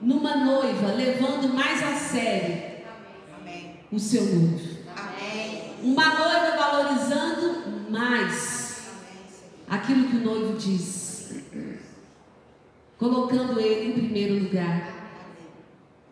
numa 0.00 0.36
noiva 0.36 0.92
levando 0.92 1.54
mais 1.54 1.82
a 1.82 1.94
sério 1.94 2.72
o 3.90 3.98
seu 3.98 4.24
noivo. 4.24 4.72
Uma 5.82 6.14
noiva 6.14 6.56
valorizando 6.56 7.90
mais 7.90 8.86
aquilo 9.68 10.08
que 10.08 10.16
o 10.16 10.20
noivo 10.20 10.56
diz, 10.56 11.34
colocando 12.98 13.60
ele 13.60 13.90
em 13.90 13.92
primeiro 13.92 14.44
lugar. 14.44 14.90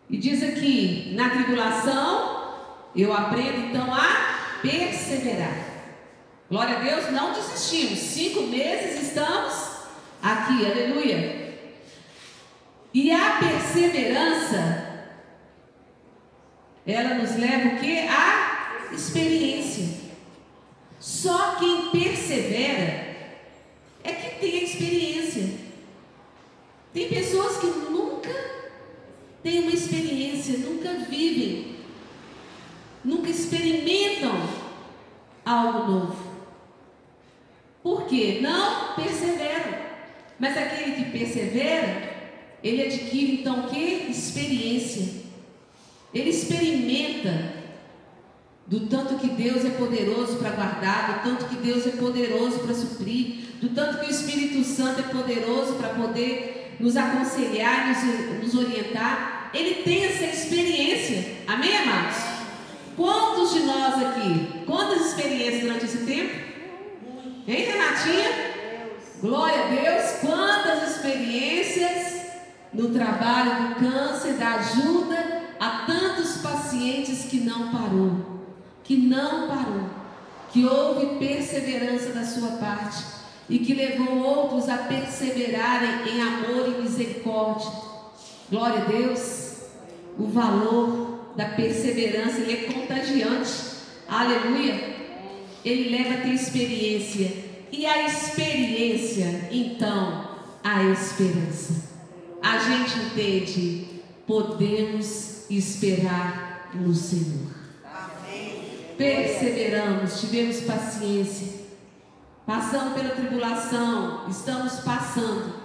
E 0.09 0.17
diz 0.17 0.43
aqui: 0.43 1.13
na 1.15 1.29
tribulação, 1.29 2.53
eu 2.95 3.13
aprendo 3.13 3.67
então 3.69 3.93
a 3.93 4.59
perseverar. 4.61 5.71
Glória 6.49 6.77
a 6.77 6.81
Deus, 6.81 7.11
não 7.11 7.33
desistimos. 7.33 7.97
Cinco 7.97 8.43
meses 8.43 9.07
estamos 9.07 9.70
aqui, 10.21 10.65
aleluia. 10.65 11.41
E 12.93 13.11
a 13.11 13.37
perseverança, 13.39 15.09
ela 16.85 17.15
nos 17.15 17.35
leva 17.37 17.75
o 17.75 17.79
que? 17.79 17.99
A 17.99 18.91
experiência. 18.91 20.11
Só 20.99 21.55
quem 21.55 21.89
persevera 21.89 23.15
é 24.03 24.11
que 24.11 24.39
tem 24.39 24.59
a 24.59 24.63
experiência. 24.63 25.49
Tem 26.93 27.07
pessoas 27.07 27.57
que 27.57 27.67
nunca 27.67 28.29
têm 29.41 29.61
uma 29.61 29.71
experiência, 29.71 30.57
nunca 30.57 30.93
vivem, 31.09 31.77
nunca 33.03 33.29
experimentam 33.29 34.33
algo 35.45 35.91
novo. 35.91 36.31
Por 37.81 38.05
quê? 38.05 38.39
Não 38.41 38.93
perseveram. 38.95 39.90
Mas 40.41 40.57
aquele 40.57 40.93
que 40.93 41.11
persevera, 41.11 42.01
ele 42.63 42.81
adquire 42.81 43.41
então 43.41 43.67
que? 43.67 44.07
Experiência. 44.09 45.21
Ele 46.11 46.31
experimenta 46.31 47.53
do 48.65 48.87
tanto 48.87 49.19
que 49.19 49.27
Deus 49.27 49.63
é 49.63 49.69
poderoso 49.69 50.37
para 50.37 50.49
guardar, 50.49 51.13
do 51.13 51.29
tanto 51.29 51.45
que 51.45 51.57
Deus 51.57 51.85
é 51.85 51.91
poderoso 51.91 52.57
para 52.61 52.73
suprir, 52.73 53.59
do 53.61 53.69
tanto 53.69 53.99
que 53.99 54.07
o 54.07 54.09
Espírito 54.09 54.63
Santo 54.63 55.01
é 55.01 55.03
poderoso 55.13 55.75
para 55.75 55.89
poder 55.89 56.77
nos 56.79 56.97
aconselhar, 56.97 57.89
nos, 57.89 58.43
nos 58.43 58.55
orientar. 58.55 59.51
Ele 59.53 59.83
tem 59.83 60.05
essa 60.05 60.25
experiência. 60.25 61.35
Amém, 61.47 61.77
amados? 61.77 62.17
Quantos 62.95 63.53
de 63.53 63.59
nós 63.59 63.93
aqui? 64.07 64.63
Quantas 64.65 65.09
experiências 65.09 65.61
durante 65.61 65.85
esse 65.85 65.99
tempo? 65.99 66.33
Hein, 67.47 67.65
Renatinha? 67.65 68.50
Glória 69.21 69.65
a 69.65 69.67
Deus. 69.67 70.11
Quantas 70.19 70.95
experiências 70.95 72.21
no 72.73 72.89
trabalho 72.89 73.67
do 73.67 73.75
câncer, 73.75 74.33
da 74.33 74.55
ajuda 74.55 75.43
a 75.59 75.85
tantos 75.85 76.37
pacientes 76.37 77.25
que 77.25 77.41
não 77.41 77.71
parou, 77.71 78.41
que 78.83 78.97
não 78.97 79.47
parou, 79.47 79.89
que 80.51 80.65
houve 80.65 81.19
perseverança 81.19 82.13
da 82.13 82.25
sua 82.25 82.53
parte 82.57 83.03
e 83.47 83.59
que 83.59 83.75
levou 83.75 84.17
outros 84.17 84.67
a 84.67 84.77
perseverarem 84.77 86.09
em 86.11 86.21
amor 86.21 86.67
e 86.67 86.81
misericórdia. 86.81 87.71
Glória 88.49 88.81
a 88.81 88.85
Deus. 88.85 89.51
O 90.17 90.25
valor 90.25 91.31
da 91.35 91.45
perseverança 91.45 92.39
ele 92.39 92.53
é 92.53 92.73
contagiante. 92.73 93.51
Aleluia. 94.09 94.95
Ele 95.63 95.95
leva 95.95 96.15
a 96.15 96.21
ter 96.21 96.33
experiência. 96.33 97.50
E 97.71 97.85
a 97.85 98.05
experiência, 98.05 99.49
então, 99.51 100.29
a 100.63 100.83
esperança. 100.83 101.89
A 102.41 102.57
gente 102.57 102.99
entende, 102.99 104.01
podemos 104.27 105.49
esperar 105.49 106.71
no 106.73 106.93
Senhor. 106.93 107.51
Perseveramos, 108.97 110.19
tivemos 110.19 110.61
paciência, 110.61 111.61
passamos 112.45 112.93
pela 112.93 113.15
tribulação, 113.15 114.29
estamos 114.29 114.73
passando, 114.81 115.55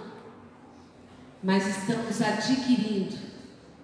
mas 1.43 1.67
estamos 1.67 2.21
adquirindo 2.21 3.15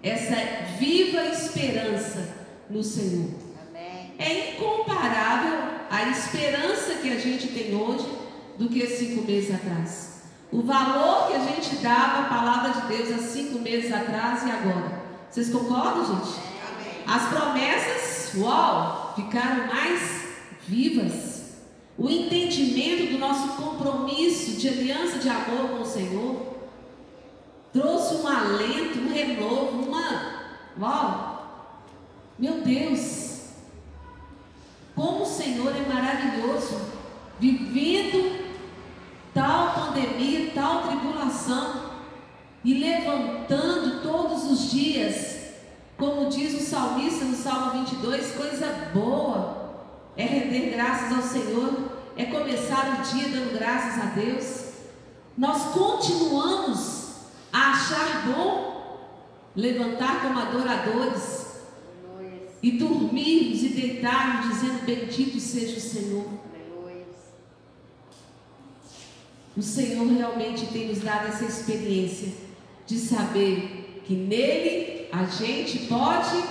essa 0.02 0.36
viva 0.80 1.24
esperança 1.26 2.36
no 2.70 2.84
Senhor. 2.84 3.53
É 4.24 4.52
incomparável 4.52 5.60
a 5.92 6.04
esperança 6.10 6.94
que 7.02 7.12
a 7.12 7.20
gente 7.20 7.48
tem 7.50 7.76
hoje 7.76 8.08
do 8.58 8.70
que 8.70 8.88
cinco 8.88 9.26
meses 9.28 9.54
atrás. 9.54 10.22
O 10.50 10.62
valor 10.62 11.28
que 11.28 11.34
a 11.34 11.40
gente 11.40 11.76
dava 11.76 12.22
à 12.22 12.30
palavra 12.30 12.82
de 12.82 12.88
Deus 12.88 13.12
há 13.12 13.18
cinco 13.18 13.60
meses 13.60 13.92
atrás 13.92 14.44
e 14.48 14.50
agora. 14.50 15.04
Vocês 15.30 15.50
concordam, 15.50 16.06
gente? 16.06 16.40
As 17.06 17.28
promessas, 17.28 18.34
uau, 18.38 19.14
ficaram 19.14 19.68
mais 19.68 20.24
vivas. 20.66 21.58
O 21.98 22.10
entendimento 22.10 23.12
do 23.12 23.20
nosso 23.20 23.62
compromisso 23.62 24.52
de 24.52 24.70
aliança 24.70 25.20
de 25.20 25.28
amor 25.28 25.70
com 25.70 25.82
o 25.82 25.86
Senhor 25.86 26.54
trouxe 27.74 28.16
um 28.16 28.28
alento, 28.28 29.00
um 29.00 29.12
renovo, 29.12 29.82
uma. 29.82 30.44
Uau! 30.80 31.84
Meu 32.40 32.62
Deus! 32.62 33.33
Como 34.96 35.24
o 35.24 35.26
Senhor 35.26 35.74
é 35.76 35.94
maravilhoso, 35.94 36.80
vivendo 37.40 38.44
tal 39.34 39.74
pandemia, 39.74 40.52
tal 40.54 40.84
tribulação, 40.84 41.94
e 42.64 42.76
levantando 42.76 44.02
todos 44.02 44.50
os 44.50 44.72
dias, 44.72 45.38
como 45.98 46.30
diz 46.30 46.54
o 46.54 46.66
salmista 46.66 47.26
no 47.26 47.36
Salmo 47.36 47.72
22, 47.72 48.36
coisa 48.36 48.68
boa 48.94 49.64
é 50.16 50.24
render 50.24 50.72
graças 50.72 51.12
ao 51.12 51.24
Senhor, 51.24 51.74
é 52.16 52.26
começar 52.26 53.00
o 53.00 53.14
dia 53.14 53.30
dando 53.30 53.58
graças 53.58 54.02
a 54.02 54.06
Deus. 54.08 54.74
Nós 55.38 55.74
continuamos 55.74 57.16
a 57.52 57.72
achar 57.72 58.28
bom 58.28 58.74
levantar 59.56 60.22
como 60.22 60.40
adoradores 60.40 61.43
e 62.64 62.72
dormirmos 62.72 63.62
e 63.62 63.70
deitarmos 63.70 64.56
dizendo: 64.56 64.86
Bendito 64.86 65.40
seja 65.40 65.78
o 65.78 65.82
Senhor. 65.82 66.26
O 69.56 69.62
Senhor 69.62 70.08
realmente 70.08 70.66
tem 70.68 70.88
nos 70.88 71.00
dado 71.00 71.28
essa 71.28 71.46
experiência 71.46 72.34
de 72.88 72.98
saber 72.98 74.02
que 74.04 74.16
nele 74.16 75.08
a 75.12 75.26
gente 75.26 75.86
pode 75.86 76.42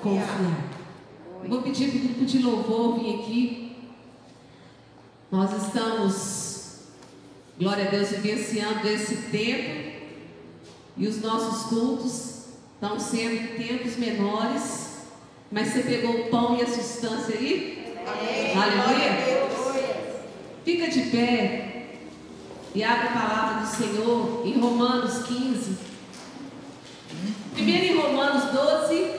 confiar. 0.00 0.70
Eu 1.42 1.50
Vou 1.50 1.62
pedir 1.62 1.90
para 1.90 1.98
o 1.98 2.02
grupo 2.02 2.24
de 2.24 2.38
louvor 2.38 3.00
vir 3.00 3.14
aqui. 3.20 3.76
Nós 5.32 5.50
estamos, 5.64 6.82
glória 7.58 7.88
a 7.88 7.90
Deus, 7.90 8.10
vivenciando 8.10 8.86
esse 8.86 9.16
tempo. 9.32 9.94
E 10.96 11.08
os 11.08 11.20
nossos 11.20 11.68
cultos 11.68 12.44
estão 12.74 13.00
sendo 13.00 13.56
tempos 13.56 13.96
menores. 13.96 14.93
Mas 15.50 15.68
você 15.68 15.82
pegou 15.82 16.10
o 16.12 16.30
pão 16.30 16.56
e 16.58 16.62
a 16.62 16.66
substância 16.66 17.36
aí? 17.36 17.94
Aleluia. 18.56 19.24
Fica 20.64 20.88
de 20.88 21.02
pé 21.10 21.86
e 22.74 22.82
abre 22.82 23.08
a 23.08 23.12
palavra 23.12 23.60
do 23.60 23.68
Senhor 23.68 24.42
em 24.44 24.58
Romanos 24.58 25.26
15. 25.26 25.76
Primeiro 27.52 27.84
em 27.84 27.96
Romanos 28.00 28.50
12, 28.50 29.10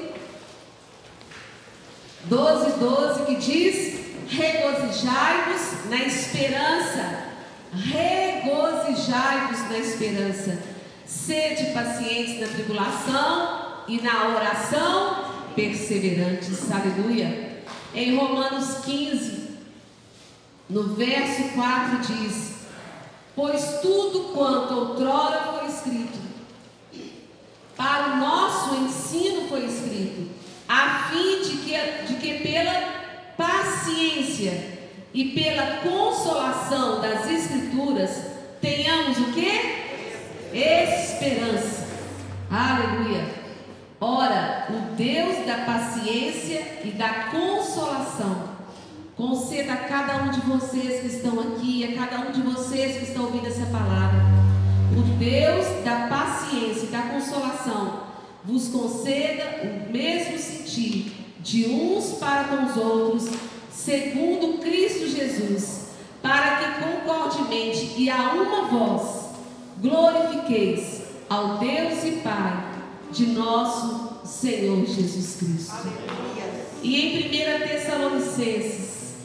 12, 2.26 2.80
12, 2.80 3.26
que 3.26 3.36
diz: 3.36 3.96
Regozijai-vos 4.30 5.90
na 5.90 5.98
esperança, 5.98 7.28
regozijai-vos 7.72 9.70
na 9.70 9.78
esperança, 9.78 10.60
sede 11.06 11.72
pacientes 11.72 12.42
na 12.42 12.48
tribulação 12.48 13.84
e 13.88 14.02
na 14.02 14.36
oração 14.36 15.35
perseverantes. 15.56 16.70
Aleluia. 16.72 17.64
Em 17.94 18.16
Romanos 18.16 18.80
15, 18.84 19.58
no 20.70 20.96
verso 20.96 21.44
4 21.56 22.00
diz: 22.00 22.56
Pois 23.36 23.80
tudo 23.82 24.34
quanto 24.34 24.74
outrora 24.74 25.54
foi 25.54 25.70
escrito, 25.70 26.20
para 27.76 28.14
o 28.14 28.18
nosso 28.18 28.76
ensino 28.76 29.48
foi 29.48 29.66
escrito, 29.66 30.30
a 30.68 31.10
fim 31.10 31.42
de 31.42 31.58
que, 31.58 32.08
de 32.08 32.16
que 32.16 32.40
pela 32.40 32.96
paciência 33.38 34.76
e 35.14 35.30
pela 35.32 35.78
consolação 35.78 37.00
das 37.00 37.30
Escrituras 37.30 38.12
tenhamos 38.60 39.18
o 39.20 39.32
que? 39.32 39.84
Esperança. 40.54 41.88
Aleluia. 42.50 43.45
Ora, 44.00 44.68
o 44.70 44.96
Deus 44.96 45.46
da 45.46 45.60
paciência 45.60 46.82
e 46.84 46.92
da 46.92 47.30
consolação 47.32 48.56
conceda 49.16 49.72
a 49.72 49.78
cada 49.78 50.24
um 50.24 50.32
de 50.32 50.42
vocês 50.42 51.00
que 51.00 51.08
estão 51.08 51.40
aqui, 51.40 51.86
a 51.86 52.06
cada 52.06 52.28
um 52.28 52.32
de 52.32 52.42
vocês 52.42 52.98
que 52.98 53.06
estão 53.06 53.24
ouvindo 53.24 53.48
essa 53.48 53.66
palavra, 53.68 54.20
o 54.92 55.02
Deus 55.18 55.84
da 55.86 56.08
paciência 56.08 56.88
e 56.88 56.90
da 56.90 57.04
consolação 57.04 58.02
vos 58.44 58.68
conceda 58.68 59.62
o 59.64 59.92
mesmo 59.92 60.38
sentir 60.38 61.14
de 61.40 61.66
uns 61.68 62.18
para 62.20 62.44
com 62.46 62.66
os 62.66 62.76
outros, 62.76 63.30
segundo 63.72 64.60
Cristo 64.60 65.08
Jesus, 65.08 65.92
para 66.22 66.58
que 66.58 66.84
concordemente 66.84 67.94
e 67.98 68.10
a 68.10 68.34
uma 68.34 68.68
voz 68.68 69.30
glorifiqueis 69.82 71.04
ao 71.30 71.60
Deus 71.60 72.04
e 72.04 72.12
Pai 72.22 72.65
de 73.16 73.28
nosso 73.28 74.20
Senhor 74.26 74.86
Jesus 74.86 75.38
Cristo. 75.38 75.88
E 76.84 77.00
em 77.00 77.28
1 77.28 77.30
Tessalonicenses, 77.66 79.16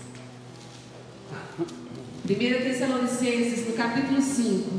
1 1.59 2.26
Tessalonicenses, 2.36 3.66
no 3.66 3.72
capítulo 3.74 4.22
5, 4.22 4.70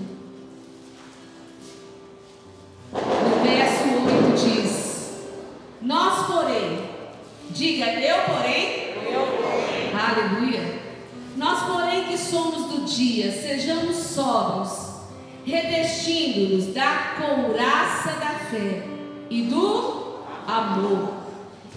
no 2.93 3.43
verso 3.43 3.84
8 4.34 4.62
diz: 4.62 5.12
Nós, 5.82 6.28
porém, 6.28 6.89
diga 7.49 7.91
eu, 7.99 8.16
porém, 8.24 8.95
aleluia. 9.93 10.80
Nós, 11.36 11.64
porém, 11.64 12.05
que 12.05 12.18
somos 12.18 12.72
do 12.72 12.86
dia, 12.86 13.30
sejamos 13.30 13.97
sóbrios, 13.97 14.72
revestindo-nos 15.45 16.74
da 16.74 17.18
couraça 17.20 18.12
da 18.12 18.39
fé 18.49 18.91
e 19.32 19.44
do 19.44 20.26
amor, 20.46 21.14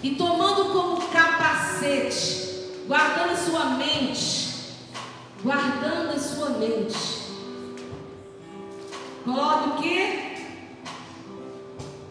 e 0.03 0.11
tomando 0.15 0.73
como 0.73 1.07
capacete, 1.07 2.83
guardando 2.85 3.37
sua 3.37 3.65
mente, 3.77 4.75
guardando 5.41 6.15
a 6.15 6.19
sua 6.19 6.49
mente. 6.49 6.97
Coloque 9.23 9.69
o 9.69 9.81
que? 9.81 10.35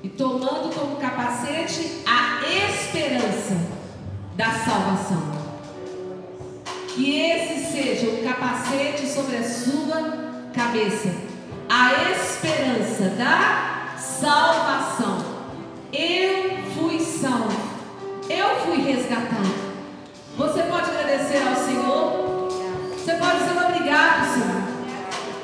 E 0.02 0.08
tomando 0.08 0.74
como 0.74 0.96
capacete 0.96 2.02
a 2.06 2.40
esperança 2.48 3.54
da 4.36 4.50
salvação. 4.50 5.44
Que 6.88 7.20
esse 7.20 7.70
seja 7.70 8.08
o 8.08 8.24
capacete 8.24 9.06
sobre 9.06 9.36
a 9.36 9.44
sua 9.44 10.50
cabeça. 10.54 11.14
A 11.68 11.92
esperança 12.12 13.10
da 13.10 13.74
salvação. 13.98 15.23
Eu 15.96 16.58
fui 16.74 16.98
salvo. 16.98 17.54
Eu 18.28 18.56
fui 18.66 18.78
resgatado. 18.82 19.54
Você 20.36 20.62
pode 20.64 20.90
agradecer 20.90 21.40
ao 21.46 21.54
Senhor? 21.54 22.48
Você 22.98 23.12
pode 23.14 23.38
dizer 23.38 23.64
obrigado, 23.64 24.34
Senhor. 24.34 24.62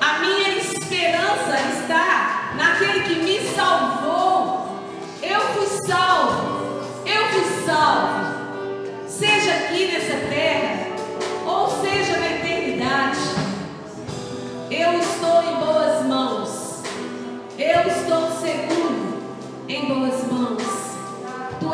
A 0.00 0.18
minha 0.18 0.56
esperança 0.58 1.56
está 1.78 2.54
naquele 2.56 3.00
que 3.04 3.22
me 3.22 3.54
salvou. 3.54 4.80
Eu 5.22 5.40
fui 5.40 5.66
salvo. 5.86 6.82
Eu 7.06 7.28
fui 7.28 7.64
salvo. 7.64 9.06
Seja 9.06 9.52
aqui 9.52 9.86
nessa 9.86 10.16
terra, 10.30 10.86
ou 11.46 11.70
seja 11.80 12.18
na 12.18 12.26
eternidade. 12.26 13.20
Eu 14.68 14.98
estou 14.98 15.42
em 15.44 15.64
boas 15.64 16.06
mãos. 16.06 16.82
Eu 17.56 17.86
estou 17.86 18.32
seguro 18.40 19.20
em 19.68 19.86
boas 19.86 20.24
mãos. 20.24 20.39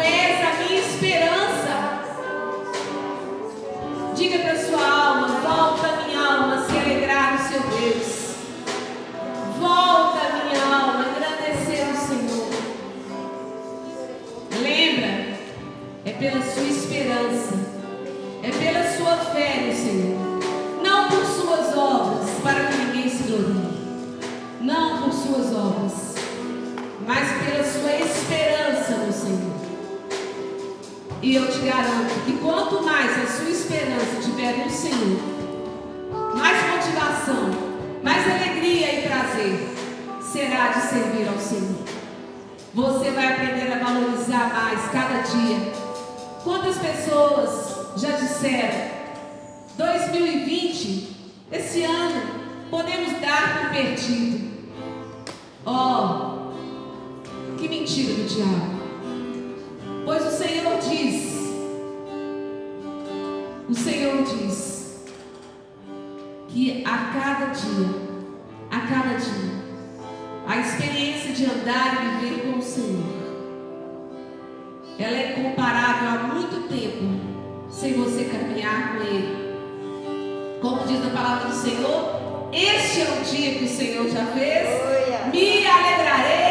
És 0.00 0.44
a 0.44 0.54
minha 0.62 0.80
esperança. 0.80 1.96
Diga 4.14 4.38
para 4.38 4.56
sua 4.56 4.86
alma: 4.86 5.28
volta, 5.28 6.06
minha 6.06 6.20
alma, 6.20 6.64
se 6.64 6.76
alegrar 6.76 7.32
no 7.32 7.48
seu 7.48 7.60
Deus. 7.60 8.26
Volta, 9.58 10.20
minha 10.44 10.62
alma, 10.64 11.06
agradecer 11.06 11.84
ao 11.86 11.94
Senhor. 11.94 12.48
Lembra, 14.62 15.38
é 16.04 16.12
pela 16.12 16.42
sua 16.42 16.62
esperança, 16.62 17.54
é 18.42 18.50
pela 18.50 18.96
sua 18.96 19.16
fé 19.32 19.66
no 19.66 19.72
Senhor, 19.74 20.18
não 20.82 21.08
por 21.08 21.24
suas 21.24 21.76
obras, 21.76 22.30
para 22.42 22.64
que 22.64 22.76
ninguém 22.76 23.10
se 23.10 23.24
glorie, 23.24 24.18
não 24.60 25.02
por 25.02 25.12
suas 25.12 25.54
obras, 25.54 26.14
mas 27.06 27.28
pela 27.44 27.64
sua 27.64 27.92
esperança 27.96 28.96
no 29.04 29.12
Senhor. 29.12 29.55
E 31.22 31.34
eu 31.34 31.50
te 31.50 31.58
garanto 31.60 32.24
que 32.24 32.32
quanto 32.38 32.82
mais 32.82 33.10
a 33.22 33.26
sua 33.26 33.50
esperança 33.50 34.20
tiver 34.22 34.64
no 34.64 34.70
Senhor, 34.70 35.20
mais 36.36 36.58
motivação, 36.68 37.50
mais 38.02 38.30
alegria 38.30 39.00
e 39.00 39.08
prazer 39.08 39.76
será 40.20 40.68
de 40.68 40.82
servir 40.82 41.28
ao 41.28 41.38
Senhor. 41.38 41.84
Você 42.74 43.10
vai 43.10 43.32
aprender 43.32 43.72
a 43.72 43.82
valorizar 43.82 44.52
mais 44.52 44.90
cada 44.90 45.22
dia. 45.22 45.72
Quantas 46.44 46.76
pessoas 46.76 47.86
já 47.96 48.10
disseram, 48.10 48.90
2020, 49.78 51.16
esse 51.50 51.82
ano, 51.82 52.22
podemos 52.70 53.18
dar 53.20 53.60
por 53.60 53.70
perdido. 53.70 54.46
Oh, 55.64 56.52
que 57.56 57.68
mentira 57.68 58.12
do 58.12 58.28
diabo. 58.28 58.76
Pois 60.04 60.24
o 60.24 60.30
Senhor 60.30 60.65
o 63.68 63.74
Senhor 63.74 64.22
diz, 64.22 65.04
que 66.48 66.84
a 66.86 66.96
cada 67.12 67.46
dia, 67.52 67.88
a 68.70 68.80
cada 68.80 69.14
dia, 69.16 69.56
a 70.46 70.56
experiência 70.58 71.32
de 71.32 71.44
andar 71.44 72.02
e 72.02 72.26
viver 72.26 72.42
com 72.42 72.58
o 72.58 72.62
Senhor, 72.62 73.04
ela 74.98 75.16
é 75.16 75.32
comparável 75.32 76.08
a 76.08 76.34
muito 76.34 76.68
tempo 76.68 77.68
sem 77.68 77.94
você 77.94 78.24
caminhar 78.24 78.96
com 78.96 79.02
Ele. 79.02 79.46
Como 80.62 80.86
diz 80.86 81.04
a 81.04 81.10
palavra 81.10 81.48
do 81.48 81.54
Senhor, 81.54 82.48
este 82.52 83.00
é 83.02 83.20
o 83.20 83.24
dia 83.24 83.58
que 83.58 83.64
o 83.64 83.68
Senhor 83.68 84.08
já 84.08 84.24
fez, 84.26 84.68
me 85.30 85.66
alegrarei 85.66 86.45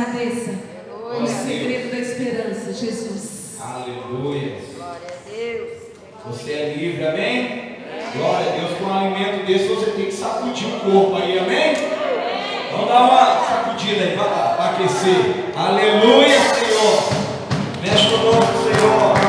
agradeça 0.00 0.52
o 1.20 1.26
segredo 1.26 1.90
da 1.90 1.98
esperança, 1.98 2.72
Jesus. 2.72 3.58
Aleluia. 3.60 4.56
Glória 4.74 5.00
a 5.06 5.30
Deus. 5.30 5.70
Você 6.26 6.52
é 6.52 6.74
livre, 6.76 7.06
amém? 7.06 7.76
Glória 8.16 8.52
a 8.52 8.56
Deus. 8.56 8.78
Com 8.78 8.84
um 8.86 8.98
alimento 8.98 9.46
desse 9.46 9.68
você 9.68 9.90
tem 9.90 10.06
que 10.06 10.12
sacudir 10.12 10.68
o 10.68 10.80
corpo 10.80 11.16
aí, 11.16 11.38
amém? 11.38 11.74
Vamos 12.72 12.88
dar 12.88 13.02
uma 13.02 13.44
sacudida 13.44 14.04
aí, 14.04 14.16
para 14.16 14.70
aquecer. 14.70 15.44
Aleluia, 15.56 16.38
Senhor. 16.38 17.20
Mexe 17.82 18.14
o 18.14 18.18
nome 18.18 18.46
do 18.46 18.62
Senhor. 18.62 19.19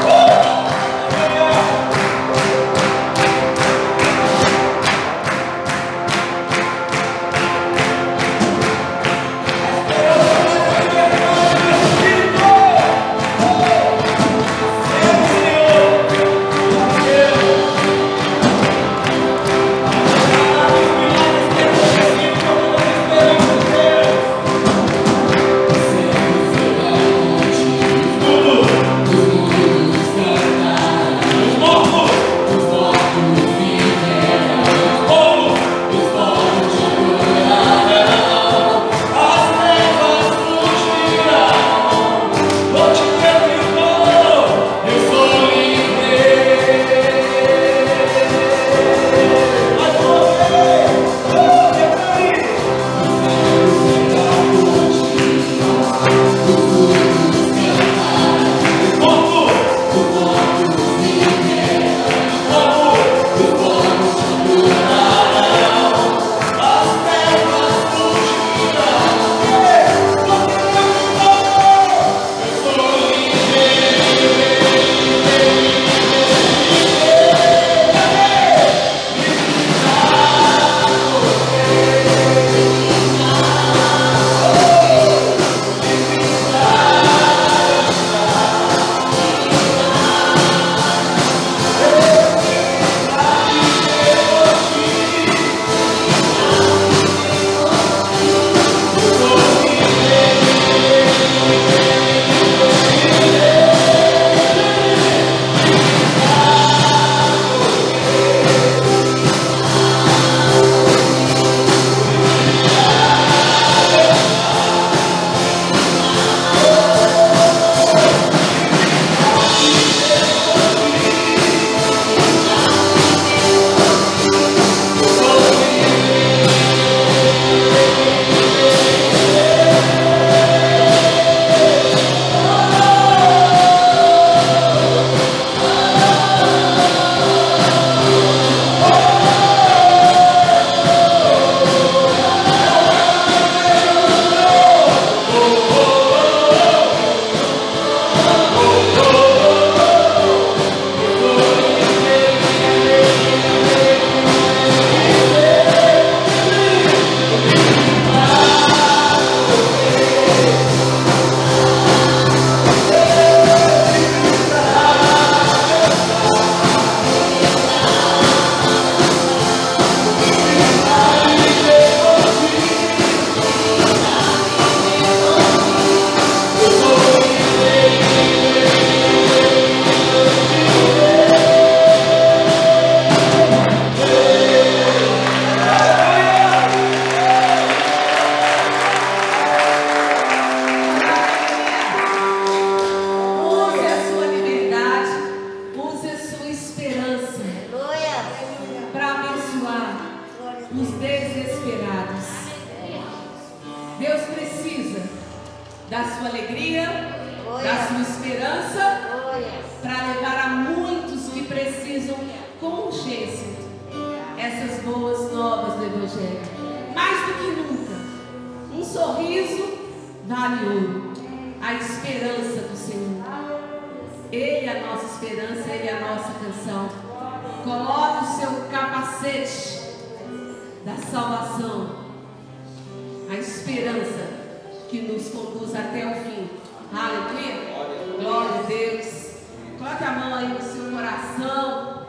Coloque 239.91 240.03
a 240.05 240.11
mão 240.11 240.35
aí 240.35 240.47
no 240.47 240.61
seu 240.61 240.89
coração. 240.89 242.05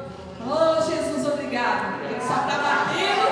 Oh 0.47 0.81
Jesus, 0.89 1.27
obrigado. 1.27 2.01
Ele 2.05 2.21
só 2.21 2.35
está 2.35 2.59
batendo 2.63 3.27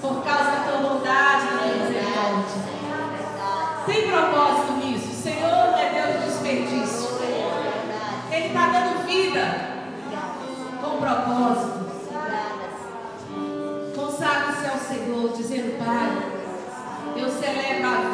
por 0.00 0.24
causa 0.24 0.44
da 0.52 0.56
tua 0.64 0.78
bondade 0.78 1.46
e 1.46 1.56
da 1.58 1.64
misericórdia. 1.84 2.62
Tem 3.84 4.08
propósito 4.08 4.72
nisso. 4.72 5.10
O 5.10 5.22
Senhor 5.22 5.50
não 5.50 5.76
é 5.76 5.90
Deus 5.90 6.18
de 6.18 6.30
desperdício. 6.30 7.08
Ele 8.30 8.46
está 8.46 8.66
dando 8.68 9.06
vida 9.06 9.44
com 10.80 10.96
propósito. 10.96 11.84
Consagre-se 13.94 14.66
ao 14.66 14.78
Senhor, 14.78 15.36
dizendo: 15.36 15.78
Pai, 15.84 16.08
eu 17.16 17.28
celebro 17.28 17.86
a 17.86 18.08
vida, 18.08 18.13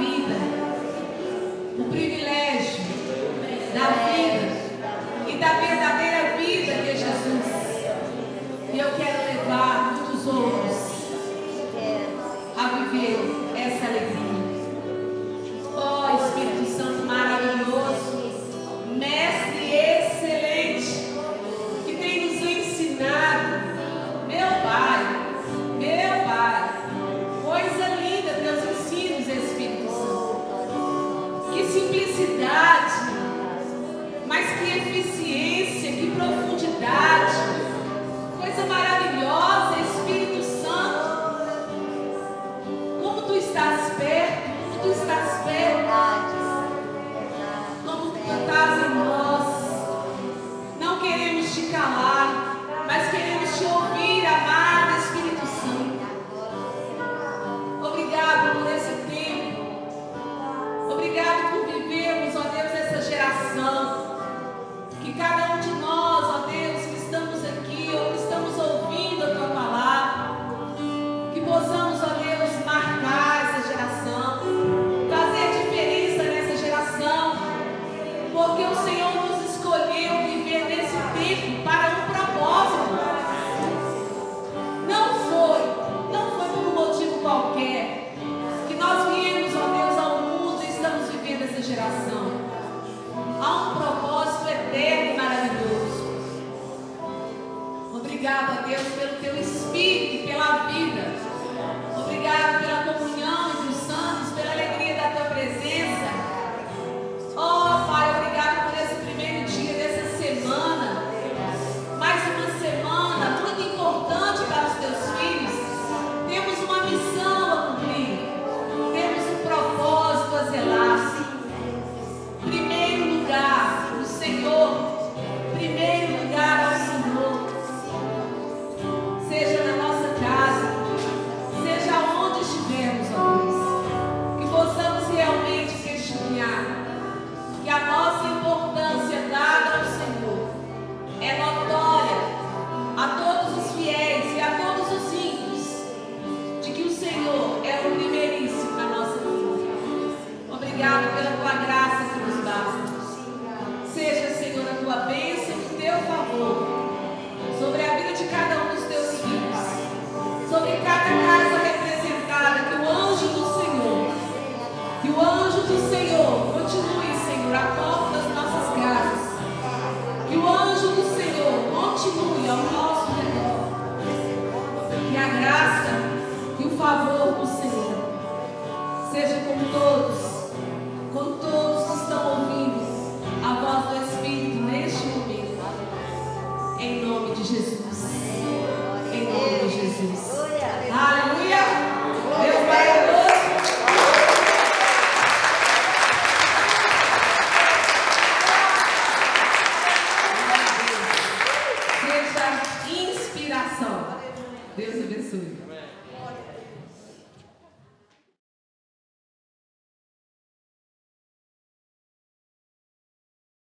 Pelo 98.81 99.16
teu 99.20 99.37
espírito, 99.39 100.19